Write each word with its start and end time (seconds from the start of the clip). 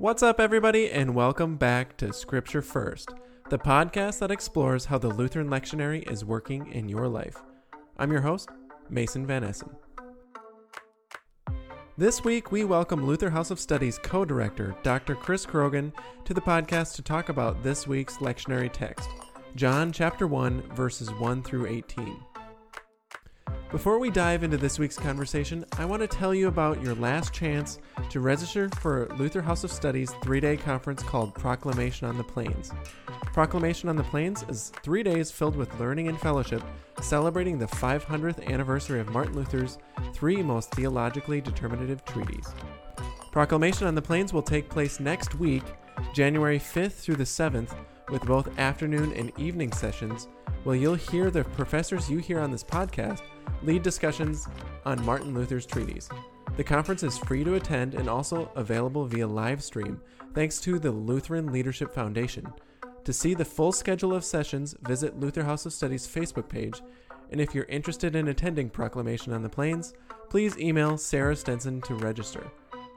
What's 0.00 0.22
up, 0.22 0.38
everybody, 0.38 0.88
and 0.92 1.12
welcome 1.12 1.56
back 1.56 1.96
to 1.96 2.12
Scripture 2.12 2.62
First, 2.62 3.10
the 3.50 3.58
podcast 3.58 4.20
that 4.20 4.30
explores 4.30 4.84
how 4.84 4.96
the 4.96 5.08
Lutheran 5.08 5.48
lectionary 5.48 6.08
is 6.08 6.24
working 6.24 6.70
in 6.70 6.88
your 6.88 7.08
life. 7.08 7.36
I'm 7.96 8.12
your 8.12 8.20
host, 8.20 8.48
Mason 8.88 9.26
Van 9.26 9.42
Essen. 9.42 9.70
This 11.96 12.22
week, 12.22 12.52
we 12.52 12.62
welcome 12.62 13.08
Luther 13.08 13.30
House 13.30 13.50
of 13.50 13.58
Study's 13.58 13.98
co 13.98 14.24
director 14.24 14.76
Dr. 14.84 15.16
Chris 15.16 15.44
Krogan 15.44 15.92
to 16.26 16.32
the 16.32 16.40
podcast 16.40 16.94
to 16.94 17.02
talk 17.02 17.28
about 17.28 17.64
this 17.64 17.88
week's 17.88 18.18
lectionary 18.18 18.72
text, 18.72 19.10
John 19.56 19.90
chapter 19.90 20.28
1, 20.28 20.76
verses 20.76 21.10
1 21.14 21.42
through 21.42 21.66
18. 21.66 22.20
Before 23.70 23.98
we 23.98 24.10
dive 24.10 24.44
into 24.44 24.56
this 24.56 24.78
week's 24.78 24.96
conversation, 24.96 25.62
I 25.76 25.84
want 25.84 26.00
to 26.00 26.08
tell 26.08 26.34
you 26.34 26.48
about 26.48 26.82
your 26.82 26.94
last 26.94 27.34
chance 27.34 27.80
to 28.08 28.20
register 28.20 28.70
for 28.80 29.08
Luther 29.18 29.42
House 29.42 29.62
of 29.62 29.70
Study's 29.70 30.10
three 30.22 30.40
day 30.40 30.56
conference 30.56 31.02
called 31.02 31.34
Proclamation 31.34 32.08
on 32.08 32.16
the 32.16 32.24
Plains. 32.24 32.72
Proclamation 33.34 33.90
on 33.90 33.96
the 33.96 34.04
Plains 34.04 34.42
is 34.48 34.72
three 34.82 35.02
days 35.02 35.30
filled 35.30 35.54
with 35.54 35.78
learning 35.78 36.08
and 36.08 36.18
fellowship, 36.18 36.62
celebrating 37.02 37.58
the 37.58 37.66
500th 37.66 38.42
anniversary 38.46 39.00
of 39.00 39.10
Martin 39.10 39.34
Luther's 39.34 39.76
three 40.14 40.42
most 40.42 40.70
theologically 40.70 41.42
determinative 41.42 42.02
treatises. 42.06 42.54
Proclamation 43.32 43.86
on 43.86 43.94
the 43.94 44.00
Plains 44.00 44.32
will 44.32 44.40
take 44.40 44.70
place 44.70 44.98
next 44.98 45.34
week, 45.34 45.64
January 46.14 46.58
5th 46.58 46.92
through 46.92 47.16
the 47.16 47.24
7th, 47.24 47.74
with 48.08 48.22
both 48.22 48.58
afternoon 48.58 49.12
and 49.12 49.30
evening 49.38 49.72
sessions, 49.72 50.26
where 50.64 50.74
you'll 50.74 50.94
hear 50.94 51.30
the 51.30 51.44
professors 51.44 52.10
you 52.10 52.16
hear 52.16 52.40
on 52.40 52.50
this 52.50 52.64
podcast 52.64 53.20
lead 53.62 53.82
discussions 53.82 54.48
on 54.84 55.04
Martin 55.04 55.34
Luther's 55.34 55.66
treatises. 55.66 56.08
The 56.56 56.64
conference 56.64 57.02
is 57.02 57.18
free 57.18 57.44
to 57.44 57.54
attend 57.54 57.94
and 57.94 58.08
also 58.08 58.50
available 58.56 59.06
via 59.06 59.26
live 59.26 59.62
stream 59.62 60.00
thanks 60.34 60.60
to 60.60 60.78
the 60.78 60.90
Lutheran 60.90 61.52
Leadership 61.52 61.94
Foundation. 61.94 62.52
To 63.04 63.12
see 63.12 63.34
the 63.34 63.44
full 63.44 63.72
schedule 63.72 64.12
of 64.12 64.24
sessions, 64.24 64.76
visit 64.82 65.18
Luther 65.18 65.44
House 65.44 65.66
of 65.66 65.72
Study's 65.72 66.06
Facebook 66.06 66.48
page. 66.48 66.82
And 67.30 67.40
if 67.40 67.54
you're 67.54 67.64
interested 67.64 68.16
in 68.16 68.28
attending 68.28 68.70
Proclamation 68.70 69.32
on 69.32 69.42
the 69.42 69.48
Plains, 69.48 69.94
please 70.30 70.58
email 70.58 70.98
Sarah 70.98 71.36
Stenson 71.36 71.80
to 71.82 71.94
register. 71.94 72.50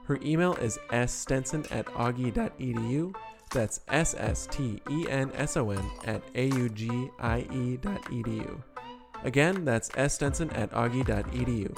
Her 0.04 0.18
email 0.22 0.54
is 0.54 0.78
sstenson 1.06 1.64
at 1.70 1.86
augie.edu. 1.86 3.14
That's 3.52 3.80
S 3.88 4.14
S 4.18 4.48
T 4.50 4.80
E 4.90 5.06
N 5.08 5.30
S 5.34 5.56
O 5.56 5.70
N 5.70 5.90
at 6.04 6.22
A 6.34 6.46
U 6.46 6.68
G 6.68 7.08
I 7.20 7.46
E 7.52 7.76
dot 7.76 8.02
edu. 8.06 8.62
Again, 9.24 9.64
that's 9.64 9.90
sstenson 10.12 10.50
at 10.50 10.70
augie.edu. 10.72 11.76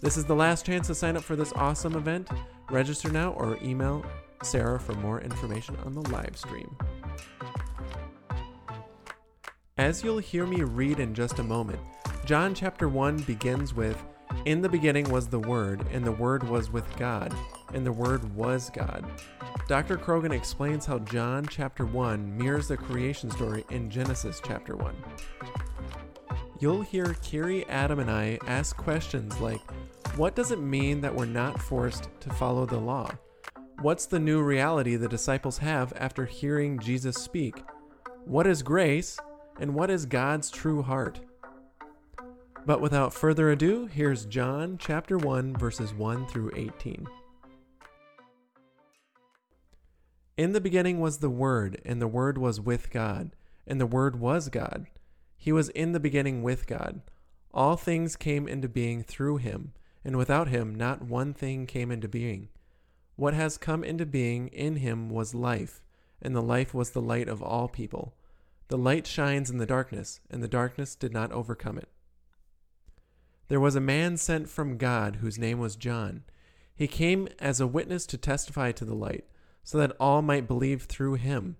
This 0.00 0.16
is 0.16 0.24
the 0.24 0.34
last 0.34 0.66
chance 0.66 0.86
to 0.88 0.94
sign 0.94 1.16
up 1.16 1.24
for 1.24 1.36
this 1.36 1.52
awesome 1.54 1.96
event. 1.96 2.28
Register 2.70 3.10
now 3.10 3.32
or 3.32 3.58
email 3.62 4.04
Sarah 4.42 4.78
for 4.78 4.94
more 4.94 5.20
information 5.20 5.76
on 5.84 5.94
the 5.94 6.08
live 6.10 6.36
stream. 6.36 6.76
As 9.78 10.02
you'll 10.02 10.18
hear 10.18 10.46
me 10.46 10.62
read 10.62 11.00
in 11.00 11.14
just 11.14 11.38
a 11.38 11.42
moment, 11.42 11.80
John 12.24 12.54
chapter 12.54 12.88
1 12.88 13.18
begins 13.18 13.74
with 13.74 14.02
In 14.44 14.60
the 14.60 14.68
beginning 14.68 15.10
was 15.10 15.28
the 15.28 15.38
Word, 15.38 15.84
and 15.92 16.04
the 16.04 16.12
Word 16.12 16.42
was 16.48 16.70
with 16.70 16.84
God, 16.96 17.34
and 17.72 17.84
the 17.84 17.92
Word 17.92 18.34
was 18.34 18.70
God. 18.70 19.04
Dr. 19.68 19.96
Krogan 19.96 20.32
explains 20.32 20.86
how 20.86 20.98
John 21.00 21.46
chapter 21.46 21.84
1 21.84 22.36
mirrors 22.38 22.68
the 22.68 22.76
creation 22.76 23.30
story 23.30 23.64
in 23.70 23.90
Genesis 23.90 24.40
chapter 24.44 24.76
1. 24.76 24.94
You'll 26.58 26.80
hear 26.80 27.14
Kiri, 27.22 27.68
Adam, 27.68 27.98
and 27.98 28.10
I 28.10 28.38
ask 28.46 28.74
questions 28.74 29.38
like 29.40 29.60
What 30.16 30.34
does 30.34 30.50
it 30.50 30.58
mean 30.58 31.02
that 31.02 31.14
we're 31.14 31.26
not 31.26 31.60
forced 31.60 32.08
to 32.20 32.30
follow 32.30 32.64
the 32.64 32.78
law? 32.78 33.10
What's 33.82 34.06
the 34.06 34.18
new 34.18 34.42
reality 34.42 34.96
the 34.96 35.06
disciples 35.06 35.58
have 35.58 35.92
after 35.96 36.24
hearing 36.24 36.78
Jesus 36.78 37.16
speak? 37.16 37.62
What 38.24 38.46
is 38.46 38.62
grace? 38.62 39.18
And 39.60 39.74
what 39.74 39.90
is 39.90 40.06
God's 40.06 40.50
true 40.50 40.80
heart? 40.80 41.20
But 42.64 42.80
without 42.80 43.12
further 43.12 43.50
ado, 43.50 43.84
here's 43.84 44.24
John 44.24 44.78
chapter 44.78 45.18
1, 45.18 45.56
verses 45.56 45.92
1 45.92 46.26
through 46.26 46.52
18. 46.56 47.06
In 50.38 50.52
the 50.52 50.60
beginning 50.60 51.00
was 51.00 51.18
the 51.18 51.30
Word, 51.30 51.82
and 51.84 52.00
the 52.00 52.08
Word 52.08 52.38
was 52.38 52.60
with 52.60 52.90
God, 52.90 53.36
and 53.66 53.78
the 53.78 53.86
Word 53.86 54.18
was 54.18 54.48
God. 54.48 54.86
He 55.36 55.52
was 55.52 55.68
in 55.70 55.92
the 55.92 56.00
beginning 56.00 56.42
with 56.42 56.66
God. 56.66 57.02
All 57.52 57.76
things 57.76 58.16
came 58.16 58.46
into 58.48 58.68
being 58.68 59.02
through 59.02 59.38
him, 59.38 59.72
and 60.04 60.16
without 60.16 60.48
him 60.48 60.74
not 60.74 61.02
one 61.02 61.32
thing 61.34 61.66
came 61.66 61.90
into 61.90 62.08
being. 62.08 62.48
What 63.16 63.34
has 63.34 63.56
come 63.56 63.82
into 63.82 64.04
being 64.04 64.48
in 64.48 64.76
him 64.76 65.08
was 65.08 65.34
life, 65.34 65.82
and 66.20 66.34
the 66.34 66.42
life 66.42 66.74
was 66.74 66.90
the 66.90 67.00
light 67.00 67.28
of 67.28 67.42
all 67.42 67.68
people. 67.68 68.14
The 68.68 68.76
light 68.76 69.06
shines 69.06 69.48
in 69.48 69.58
the 69.58 69.66
darkness, 69.66 70.20
and 70.30 70.42
the 70.42 70.48
darkness 70.48 70.94
did 70.94 71.12
not 71.12 71.32
overcome 71.32 71.78
it. 71.78 71.88
There 73.48 73.60
was 73.60 73.76
a 73.76 73.80
man 73.80 74.16
sent 74.16 74.48
from 74.48 74.76
God 74.76 75.16
whose 75.16 75.38
name 75.38 75.60
was 75.60 75.76
John. 75.76 76.24
He 76.74 76.88
came 76.88 77.28
as 77.38 77.60
a 77.60 77.66
witness 77.66 78.04
to 78.06 78.18
testify 78.18 78.72
to 78.72 78.84
the 78.84 78.94
light, 78.94 79.24
so 79.62 79.78
that 79.78 79.96
all 79.98 80.20
might 80.20 80.48
believe 80.48 80.82
through 80.82 81.14
him. 81.14 81.56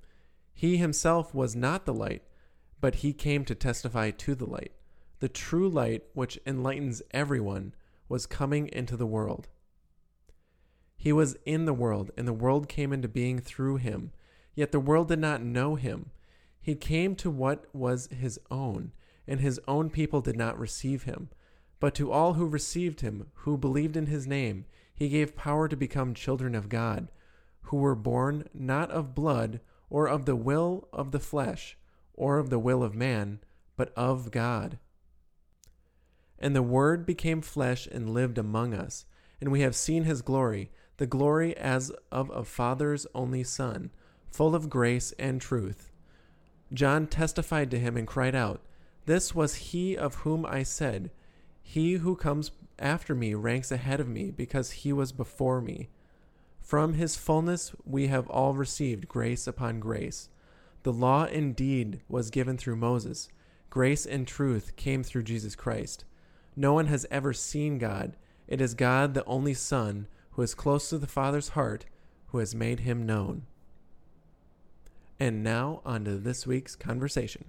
He 0.52 0.76
himself 0.76 1.34
was 1.34 1.54
not 1.54 1.86
the 1.86 1.94
light, 1.94 2.22
but 2.80 2.96
he 2.96 3.12
came 3.12 3.44
to 3.44 3.54
testify 3.54 4.10
to 4.10 4.34
the 4.34 4.46
light. 4.46 4.72
The 5.20 5.28
true 5.28 5.68
light, 5.68 6.04
which 6.12 6.38
enlightens 6.46 7.02
everyone, 7.12 7.74
was 8.08 8.26
coming 8.26 8.68
into 8.68 8.96
the 8.96 9.06
world. 9.06 9.48
He 10.96 11.12
was 11.12 11.36
in 11.44 11.64
the 11.64 11.74
world, 11.74 12.10
and 12.16 12.26
the 12.26 12.32
world 12.32 12.68
came 12.68 12.92
into 12.92 13.08
being 13.08 13.38
through 13.38 13.76
him. 13.76 14.12
Yet 14.54 14.72
the 14.72 14.80
world 14.80 15.08
did 15.08 15.18
not 15.18 15.42
know 15.42 15.74
him. 15.74 16.10
He 16.60 16.74
came 16.74 17.14
to 17.16 17.30
what 17.30 17.66
was 17.74 18.08
his 18.08 18.40
own, 18.50 18.92
and 19.26 19.40
his 19.40 19.60
own 19.68 19.90
people 19.90 20.20
did 20.20 20.36
not 20.36 20.58
receive 20.58 21.04
him. 21.04 21.30
But 21.78 21.94
to 21.96 22.10
all 22.10 22.34
who 22.34 22.46
received 22.46 23.02
him, 23.02 23.28
who 23.34 23.56
believed 23.56 23.96
in 23.96 24.06
his 24.06 24.26
name, 24.26 24.64
he 24.94 25.08
gave 25.08 25.36
power 25.36 25.68
to 25.68 25.76
become 25.76 26.14
children 26.14 26.54
of 26.54 26.68
God, 26.68 27.12
who 27.62 27.76
were 27.76 27.94
born 27.94 28.48
not 28.54 28.90
of 28.90 29.14
blood, 29.14 29.60
or 29.90 30.08
of 30.08 30.24
the 30.24 30.36
will 30.36 30.88
of 30.92 31.10
the 31.10 31.20
flesh, 31.20 31.76
or 32.16 32.38
of 32.38 32.50
the 32.50 32.58
will 32.58 32.82
of 32.82 32.94
man, 32.94 33.40
but 33.76 33.92
of 33.96 34.30
God. 34.30 34.78
And 36.38 36.54
the 36.54 36.62
Word 36.62 37.06
became 37.06 37.40
flesh 37.40 37.86
and 37.86 38.10
lived 38.10 38.38
among 38.38 38.74
us, 38.74 39.04
and 39.40 39.52
we 39.52 39.60
have 39.60 39.76
seen 39.76 40.04
his 40.04 40.22
glory, 40.22 40.70
the 40.96 41.06
glory 41.06 41.56
as 41.56 41.92
of 42.10 42.30
a 42.30 42.44
Father's 42.44 43.06
only 43.14 43.42
Son, 43.42 43.90
full 44.26 44.54
of 44.54 44.70
grace 44.70 45.12
and 45.18 45.40
truth. 45.40 45.90
John 46.72 47.06
testified 47.06 47.70
to 47.70 47.78
him 47.78 47.96
and 47.96 48.06
cried 48.06 48.34
out, 48.34 48.60
This 49.04 49.34
was 49.34 49.54
he 49.56 49.96
of 49.96 50.16
whom 50.16 50.44
I 50.44 50.62
said, 50.62 51.10
He 51.62 51.94
who 51.94 52.16
comes 52.16 52.50
after 52.78 53.14
me 53.14 53.34
ranks 53.34 53.70
ahead 53.70 54.00
of 54.00 54.08
me, 54.08 54.30
because 54.30 54.70
he 54.72 54.92
was 54.92 55.12
before 55.12 55.60
me. 55.60 55.88
From 56.60 56.94
his 56.94 57.16
fullness 57.16 57.72
we 57.84 58.08
have 58.08 58.28
all 58.28 58.54
received 58.54 59.06
grace 59.06 59.46
upon 59.46 59.80
grace. 59.80 60.28
The 60.86 60.92
law 60.92 61.24
indeed 61.24 62.02
was 62.08 62.30
given 62.30 62.56
through 62.56 62.76
Moses, 62.76 63.28
grace 63.70 64.06
and 64.06 64.24
truth 64.24 64.76
came 64.76 65.02
through 65.02 65.24
Jesus 65.24 65.56
Christ. 65.56 66.04
No 66.54 66.74
one 66.74 66.86
has 66.86 67.04
ever 67.10 67.32
seen 67.32 67.78
God. 67.78 68.16
It 68.46 68.60
is 68.60 68.74
God, 68.74 69.12
the 69.12 69.24
only 69.24 69.52
Son, 69.52 70.06
who 70.30 70.42
is 70.42 70.54
close 70.54 70.88
to 70.90 70.98
the 70.98 71.08
Father's 71.08 71.48
heart, 71.48 71.86
who 72.28 72.38
has 72.38 72.54
made 72.54 72.78
him 72.78 73.04
known. 73.04 73.46
And 75.18 75.42
now, 75.42 75.80
on 75.84 76.04
to 76.04 76.18
this 76.18 76.46
week's 76.46 76.76
conversation. 76.76 77.46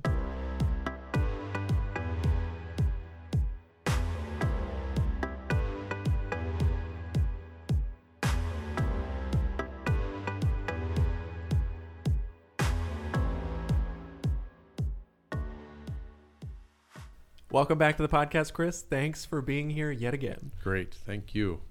Welcome 17.58 17.80
back 17.80 17.98
to 17.98 18.04
the 18.04 18.08
podcast, 18.08 18.54
Chris. 18.54 18.84
Thanks 18.84 19.26
for 19.26 19.42
being 19.42 19.72
here 19.72 19.90
yet 19.90 20.14
again. 20.14 20.52
Great. 20.64 20.94
Thank 20.94 21.34
you. 21.34 21.62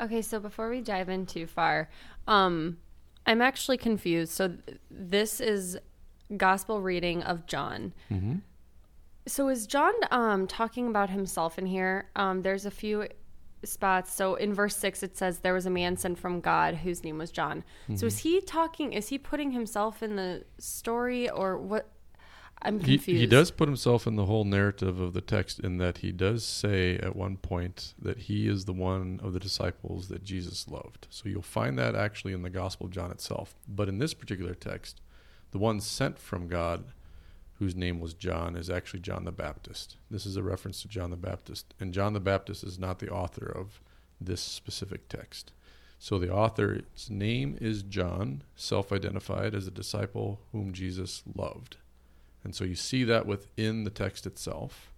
Okay, 0.00 0.20
so 0.20 0.40
before 0.40 0.68
we 0.68 0.80
dive 0.80 1.08
in 1.08 1.26
too 1.26 1.46
far, 1.46 1.88
um, 2.26 2.78
I'm 3.24 3.40
actually 3.40 3.76
confused. 3.76 4.32
So 4.32 4.48
th- 4.48 4.78
this 4.90 5.40
is 5.40 5.78
gospel 6.36 6.82
reading 6.82 7.22
of 7.22 7.46
John. 7.46 7.94
Mm-hmm. 8.10 8.38
So 9.28 9.46
is 9.46 9.68
John 9.68 9.92
um, 10.10 10.48
talking 10.48 10.88
about 10.88 11.10
himself 11.10 11.56
in 11.56 11.66
here? 11.66 12.10
Um, 12.16 12.42
there's 12.42 12.66
a 12.66 12.70
few 12.72 13.06
spots. 13.62 14.12
So 14.12 14.34
in 14.34 14.52
verse 14.52 14.74
six, 14.74 15.04
it 15.04 15.16
says 15.16 15.38
there 15.38 15.54
was 15.54 15.66
a 15.66 15.70
man 15.70 15.96
sent 15.96 16.18
from 16.18 16.40
God 16.40 16.74
whose 16.74 17.04
name 17.04 17.18
was 17.18 17.30
John. 17.30 17.62
So 17.94 18.06
is 18.06 18.18
he 18.18 18.40
talking? 18.40 18.92
Is 18.92 19.06
he 19.06 19.18
putting 19.18 19.52
himself 19.52 20.02
in 20.02 20.16
the 20.16 20.42
story, 20.58 21.30
or 21.30 21.58
what? 21.58 21.92
I'm 22.62 22.80
He, 22.80 22.96
he 22.96 23.26
does 23.26 23.50
put 23.50 23.68
himself 23.68 24.06
in 24.06 24.16
the 24.16 24.24
whole 24.24 24.44
narrative 24.44 24.98
of 24.98 25.12
the 25.12 25.20
text 25.20 25.60
in 25.60 25.78
that 25.78 25.98
he 25.98 26.10
does 26.10 26.44
say 26.44 26.96
at 26.96 27.14
one 27.14 27.36
point 27.36 27.94
that 28.00 28.18
he 28.20 28.48
is 28.48 28.64
the 28.64 28.72
one 28.72 29.20
of 29.22 29.32
the 29.32 29.40
disciples 29.40 30.08
that 30.08 30.24
Jesus 30.24 30.66
loved. 30.68 31.06
So 31.10 31.28
you'll 31.28 31.42
find 31.42 31.78
that 31.78 31.94
actually 31.94 32.32
in 32.32 32.42
the 32.42 32.50
Gospel 32.50 32.86
of 32.86 32.92
John 32.92 33.10
itself. 33.10 33.54
But 33.68 33.88
in 33.88 33.98
this 33.98 34.14
particular 34.14 34.54
text, 34.54 35.00
the 35.50 35.58
one 35.58 35.80
sent 35.80 36.18
from 36.18 36.48
God, 36.48 36.84
whose 37.58 37.76
name 37.76 38.00
was 38.00 38.14
John, 38.14 38.56
is 38.56 38.70
actually 38.70 39.00
John 39.00 39.24
the 39.24 39.32
Baptist. 39.32 39.96
This 40.10 40.26
is 40.26 40.36
a 40.36 40.42
reference 40.42 40.82
to 40.82 40.88
John 40.88 41.10
the 41.10 41.16
Baptist. 41.16 41.74
And 41.78 41.94
John 41.94 42.14
the 42.14 42.20
Baptist 42.20 42.64
is 42.64 42.78
not 42.78 42.98
the 42.98 43.10
author 43.10 43.46
of 43.46 43.80
this 44.20 44.40
specific 44.40 45.08
text. 45.08 45.52
So 45.98 46.18
the 46.18 46.32
author's 46.32 47.08
name 47.08 47.56
is 47.60 47.82
John, 47.82 48.42
self 48.54 48.92
identified 48.92 49.54
as 49.54 49.66
a 49.66 49.70
disciple 49.70 50.40
whom 50.52 50.72
Jesus 50.72 51.22
loved. 51.34 51.76
And 52.46 52.54
so 52.54 52.62
you 52.62 52.76
see 52.76 53.02
that 53.02 53.26
within 53.26 53.82
the 53.82 53.90
text 53.90 54.24
itself. 54.24 54.92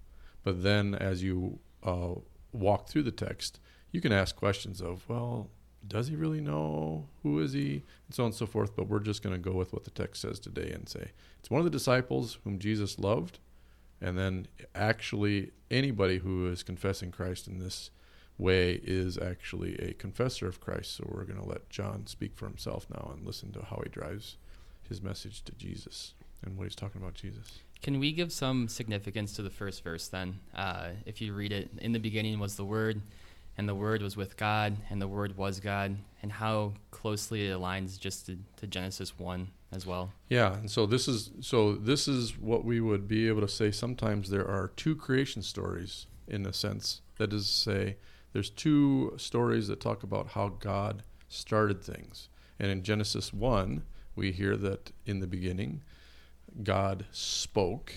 But 0.45 0.62
then 0.62 0.95
as 0.95 1.23
you 1.23 1.61
uh, 1.83 2.17
walk 2.53 2.89
through 2.89 3.05
the 3.05 3.11
text, 3.11 3.59
you 3.91 4.03
can 4.03 4.12
ask 4.12 4.37
questions 4.37 4.83
of, 4.83 5.09
well, 5.09 5.49
does 5.87 6.09
he 6.09 6.15
really 6.15 6.43
know? 6.43 7.06
Who 7.23 7.39
is 7.39 7.55
he? 7.55 7.85
And 8.06 8.15
so 8.15 8.25
on 8.25 8.27
and 8.27 8.35
so 8.35 8.45
forth. 8.45 8.77
But 8.77 8.89
we're 8.89 9.00
just 9.00 9.23
going 9.23 9.35
to 9.35 9.41
go 9.41 9.56
with 9.56 9.73
what 9.73 9.85
the 9.85 9.91
text 9.91 10.21
says 10.21 10.39
today 10.39 10.71
and 10.73 10.87
say 10.91 11.12
it's 11.41 11.49
one 11.49 11.59
of 11.59 11.65
the 11.65 11.71
disciples 11.71 12.37
whom 12.45 12.59
Jesus 12.59 12.99
loved. 12.99 13.39
And 13.99 14.19
then 14.19 14.47
actually, 14.75 15.53
anybody 15.71 16.19
who 16.19 16.50
is 16.50 16.62
confessing 16.62 17.11
Christ 17.11 17.49
in 17.49 17.61
this 17.61 17.91
way 18.37 18.73
is 18.85 19.17
actually 19.17 19.77
a 19.77 19.95
confessor 19.95 20.47
of 20.49 20.61
Christ. 20.61 20.97
So 20.97 21.09
we're 21.09 21.25
going 21.25 21.41
to 21.41 21.49
let 21.49 21.71
John 21.71 22.06
speak 22.09 22.37
for 22.37 22.45
himself 22.47 22.87
now 22.91 23.11
and 23.11 23.27
listen 23.27 23.53
to 23.53 23.65
how 23.65 23.81
he 23.83 23.89
drives 23.89 24.37
his 24.87 25.00
message 25.00 25.43
to 25.45 25.53
Jesus 25.53 26.12
and 26.44 26.56
what 26.56 26.64
he's 26.64 26.75
talking 26.75 27.00
about 27.00 27.14
Jesus. 27.14 27.61
Can 27.82 28.00
we 28.00 28.12
give 28.12 28.32
some 28.32 28.69
significance 28.69 29.35
to 29.35 29.43
the 29.43 29.50
first 29.50 29.85
verse 29.85 30.08
then? 30.08 30.40
Uh, 30.55 30.90
if 31.06 31.20
you 31.20 31.32
read 31.32 31.52
it, 31.52 31.70
in 31.79 31.93
the 31.93 32.00
beginning 32.00 32.38
was 32.38 32.56
the 32.56 32.64
Word, 32.64 33.00
and 33.56 33.69
the 33.69 33.75
Word 33.75 34.02
was 34.02 34.17
with 34.17 34.37
God, 34.37 34.76
and 34.90 35.00
the 35.00 35.08
Word 35.08 35.37
was 35.37 35.61
God, 35.61 35.96
and 36.23 36.32
how 36.32 36.75
closely 36.90 37.49
it 37.49 37.56
aligns 37.56 37.99
just 37.99 38.26
to, 38.26 38.38
to 38.56 38.67
Genesis 38.67 39.19
1 39.19 39.49
as 39.73 39.87
well. 39.87 40.12
Yeah, 40.29 40.55
and 40.55 40.70
so 40.70 40.87
this 40.87 41.08
is 41.08 41.31
so 41.40 41.75
this 41.75 42.08
is 42.08 42.38
what 42.38 42.64
we 42.64 42.81
would 42.81 43.06
be 43.06 43.29
able 43.29 43.43
to 43.43 43.49
say 43.49 43.70
sometimes 43.70 44.31
there 44.31 44.46
are 44.46 44.73
two 44.76 44.96
creation 44.96 45.43
stories 45.43 46.06
in 46.26 46.46
a 46.46 46.52
sense. 46.52 47.02
That 47.19 47.32
is 47.32 47.46
to 47.46 47.52
say 47.52 47.96
there's 48.32 48.50
two 48.50 49.14
stories 49.17 49.69
that 49.69 49.81
talk 49.81 50.02
about 50.02 50.29
how 50.29 50.49
God 50.61 51.02
started 51.29 51.82
things. 51.82 52.29
And 52.58 52.70
in 52.70 52.82
Genesis 52.82 53.32
1, 53.32 53.82
we 54.17 54.32
hear 54.32 54.56
that 54.56 54.90
in 55.06 55.20
the 55.20 55.26
beginning 55.26 55.82
God 56.62 57.06
spoke, 57.11 57.93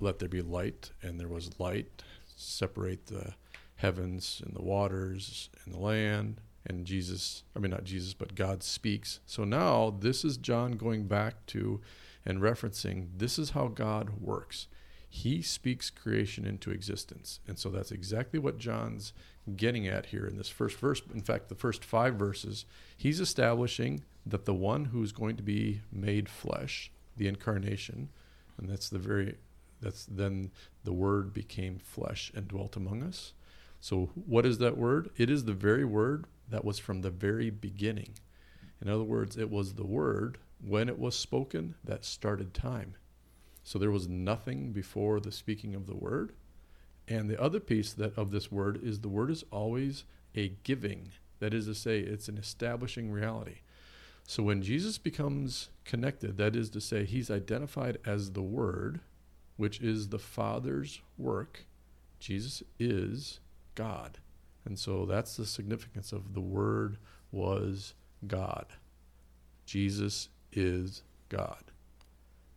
let 0.00 0.18
there 0.18 0.28
be 0.28 0.42
light, 0.42 0.90
and 1.02 1.18
there 1.18 1.28
was 1.28 1.58
light, 1.58 2.02
separate 2.36 3.06
the 3.06 3.34
heavens 3.76 4.42
and 4.44 4.54
the 4.54 4.62
waters 4.62 5.50
and 5.64 5.74
the 5.74 5.78
land. 5.78 6.40
And 6.66 6.86
Jesus, 6.86 7.44
I 7.54 7.58
mean, 7.58 7.70
not 7.70 7.84
Jesus, 7.84 8.14
but 8.14 8.34
God 8.34 8.62
speaks. 8.62 9.20
So 9.26 9.44
now 9.44 9.94
this 9.98 10.24
is 10.24 10.36
John 10.36 10.72
going 10.72 11.06
back 11.06 11.44
to 11.46 11.80
and 12.24 12.40
referencing 12.40 13.08
this 13.16 13.38
is 13.38 13.50
how 13.50 13.68
God 13.68 14.20
works. 14.20 14.66
He 15.08 15.42
speaks 15.42 15.90
creation 15.90 16.44
into 16.46 16.70
existence. 16.70 17.40
And 17.46 17.58
so 17.58 17.68
that's 17.68 17.92
exactly 17.92 18.38
what 18.38 18.58
John's 18.58 19.12
getting 19.56 19.86
at 19.86 20.06
here 20.06 20.26
in 20.26 20.36
this 20.36 20.48
first 20.48 20.76
verse. 20.78 21.02
In 21.12 21.20
fact, 21.20 21.48
the 21.48 21.54
first 21.54 21.84
five 21.84 22.14
verses, 22.14 22.64
he's 22.96 23.20
establishing 23.20 24.02
that 24.26 24.44
the 24.44 24.54
one 24.54 24.86
who's 24.86 25.12
going 25.12 25.36
to 25.36 25.42
be 25.42 25.82
made 25.92 26.28
flesh, 26.28 26.90
the 27.16 27.28
incarnation, 27.28 28.08
and 28.58 28.68
that's 28.68 28.88
the 28.88 28.98
very 28.98 29.36
that's 29.80 30.06
then 30.06 30.50
the 30.84 30.92
word 30.92 31.34
became 31.34 31.78
flesh 31.78 32.32
and 32.34 32.48
dwelt 32.48 32.76
among 32.76 33.02
us. 33.02 33.32
So 33.80 34.10
what 34.14 34.46
is 34.46 34.58
that 34.58 34.78
word? 34.78 35.10
It 35.16 35.28
is 35.28 35.44
the 35.44 35.52
very 35.52 35.84
word 35.84 36.24
that 36.48 36.64
was 36.64 36.78
from 36.78 37.02
the 37.02 37.10
very 37.10 37.50
beginning. 37.50 38.14
In 38.80 38.88
other 38.88 39.04
words, 39.04 39.36
it 39.36 39.50
was 39.50 39.74
the 39.74 39.86
word 39.86 40.38
when 40.66 40.88
it 40.88 40.98
was 40.98 41.14
spoken 41.14 41.74
that 41.84 42.04
started 42.04 42.54
time. 42.54 42.94
So 43.62 43.78
there 43.78 43.90
was 43.90 44.08
nothing 44.08 44.72
before 44.72 45.20
the 45.20 45.32
speaking 45.32 45.74
of 45.74 45.86
the 45.86 45.96
word. 45.96 46.32
And 47.06 47.28
the 47.28 47.40
other 47.40 47.60
piece 47.60 47.92
that 47.92 48.16
of 48.16 48.30
this 48.30 48.50
word 48.50 48.80
is 48.82 49.00
the 49.00 49.08
word 49.08 49.30
is 49.30 49.44
always 49.50 50.04
a 50.34 50.48
giving. 50.62 51.10
That 51.40 51.52
is 51.52 51.66
to 51.66 51.74
say, 51.74 51.98
it's 51.98 52.28
an 52.28 52.38
establishing 52.38 53.10
reality. 53.10 53.58
So 54.26 54.42
when 54.42 54.62
Jesus 54.62 54.96
becomes 54.96 55.68
connected, 55.84 56.36
that 56.38 56.56
is 56.56 56.70
to 56.70 56.80
say, 56.80 57.04
he's 57.04 57.30
identified 57.30 57.98
as 58.04 58.32
the 58.32 58.42
Word, 58.42 59.00
which 59.56 59.80
is 59.80 60.08
the 60.08 60.18
Father's 60.18 61.00
work. 61.18 61.66
Jesus 62.18 62.62
is 62.78 63.40
God. 63.74 64.18
And 64.64 64.78
so 64.78 65.04
that's 65.04 65.36
the 65.36 65.46
significance 65.46 66.12
of 66.12 66.34
the 66.34 66.40
Word 66.40 66.96
was 67.30 67.94
God. 68.26 68.66
Jesus 69.66 70.28
is 70.52 71.02
God. 71.28 71.64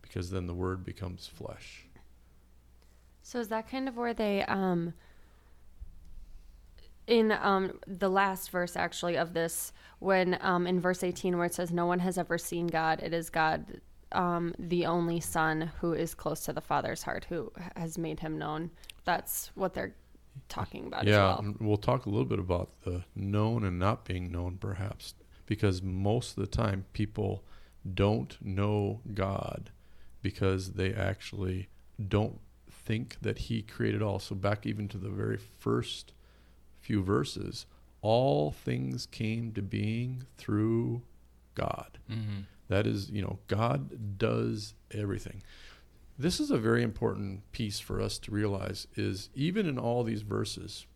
Because 0.00 0.30
then 0.30 0.46
the 0.46 0.54
Word 0.54 0.84
becomes 0.84 1.26
flesh. 1.26 1.86
So 3.22 3.38
is 3.40 3.48
that 3.48 3.70
kind 3.70 3.88
of 3.88 3.96
where 3.96 4.14
they 4.14 4.42
um 4.44 4.94
in 7.08 7.32
um 7.32 7.78
the 7.86 8.08
last 8.08 8.50
verse 8.50 8.76
actually 8.76 9.16
of 9.16 9.32
this 9.32 9.72
when 9.98 10.38
um 10.40 10.66
in 10.66 10.80
verse 10.80 11.02
18 11.02 11.36
where 11.36 11.46
it 11.46 11.54
says 11.54 11.72
no 11.72 11.86
one 11.86 11.98
has 11.98 12.18
ever 12.18 12.38
seen 12.38 12.66
God 12.66 13.00
it 13.02 13.12
is 13.12 13.30
God 13.30 13.80
um 14.12 14.54
the 14.58 14.86
only 14.86 15.20
son 15.20 15.72
who 15.80 15.92
is 15.92 16.14
close 16.14 16.44
to 16.44 16.52
the 16.52 16.60
father's 16.60 17.02
heart 17.02 17.26
who 17.28 17.50
has 17.76 17.98
made 17.98 18.20
him 18.20 18.38
known 18.38 18.70
that's 19.04 19.50
what 19.54 19.74
they're 19.74 19.94
talking 20.48 20.86
about 20.86 21.02
as 21.02 21.08
yeah, 21.08 21.38
well. 21.40 21.54
we'll 21.60 21.76
talk 21.76 22.06
a 22.06 22.10
little 22.10 22.24
bit 22.24 22.38
about 22.38 22.70
the 22.82 23.04
known 23.14 23.64
and 23.64 23.78
not 23.78 24.04
being 24.04 24.30
known, 24.30 24.58
perhaps, 24.58 25.14
because 25.46 25.82
most 25.82 26.36
of 26.36 26.42
the 26.42 26.46
time 26.46 26.84
people 26.92 27.44
don't 27.94 28.36
know 28.40 29.00
God 29.14 29.70
because 30.22 30.72
they 30.72 30.92
actually 30.92 31.68
don't 32.08 32.40
think 32.70 33.16
that 33.22 33.38
He 33.38 33.62
created 33.62 34.02
all. 34.02 34.18
So, 34.18 34.34
back 34.34 34.66
even 34.66 34.88
to 34.88 34.98
the 34.98 35.10
very 35.10 35.38
first 35.38 36.12
few 36.88 37.02
verses, 37.02 37.66
all 38.00 38.50
things 38.50 39.04
came 39.04 39.52
to 39.52 39.60
being 39.60 40.22
through 40.38 41.02
God. 41.54 41.98
Mm-hmm. 42.10 42.40
That 42.68 42.86
is, 42.86 43.10
you 43.10 43.20
know, 43.20 43.40
God 43.46 44.16
does 44.16 44.72
everything. 44.90 45.42
This 46.18 46.40
is 46.40 46.50
a 46.50 46.56
very 46.56 46.82
important 46.82 47.42
piece 47.52 47.78
for 47.78 48.00
us 48.00 48.16
to 48.20 48.30
realize 48.30 48.86
is 48.96 49.28
even 49.34 49.66
in 49.66 49.78
all 49.78 50.02
these 50.02 50.22
verses, 50.22 50.86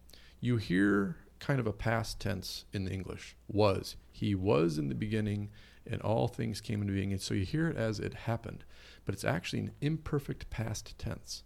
you 0.40 0.56
hear 0.56 1.18
kind 1.40 1.60
of 1.60 1.66
a 1.66 1.74
past 1.74 2.18
tense 2.18 2.64
in 2.72 2.86
the 2.86 2.90
English. 2.90 3.36
Was. 3.48 3.96
He 4.10 4.34
was 4.34 4.78
in 4.78 4.88
the 4.88 4.94
beginning 4.94 5.50
and 5.86 6.00
all 6.00 6.26
things 6.26 6.62
came 6.62 6.80
into 6.80 6.94
being. 6.94 7.12
And 7.12 7.20
so 7.20 7.34
you 7.34 7.44
hear 7.44 7.68
it 7.68 7.76
as 7.76 8.00
it 8.00 8.14
happened, 8.14 8.64
but 9.04 9.14
it's 9.14 9.24
actually 9.24 9.58
an 9.58 9.72
imperfect 9.82 10.48
past 10.48 10.98
tense. 10.98 11.42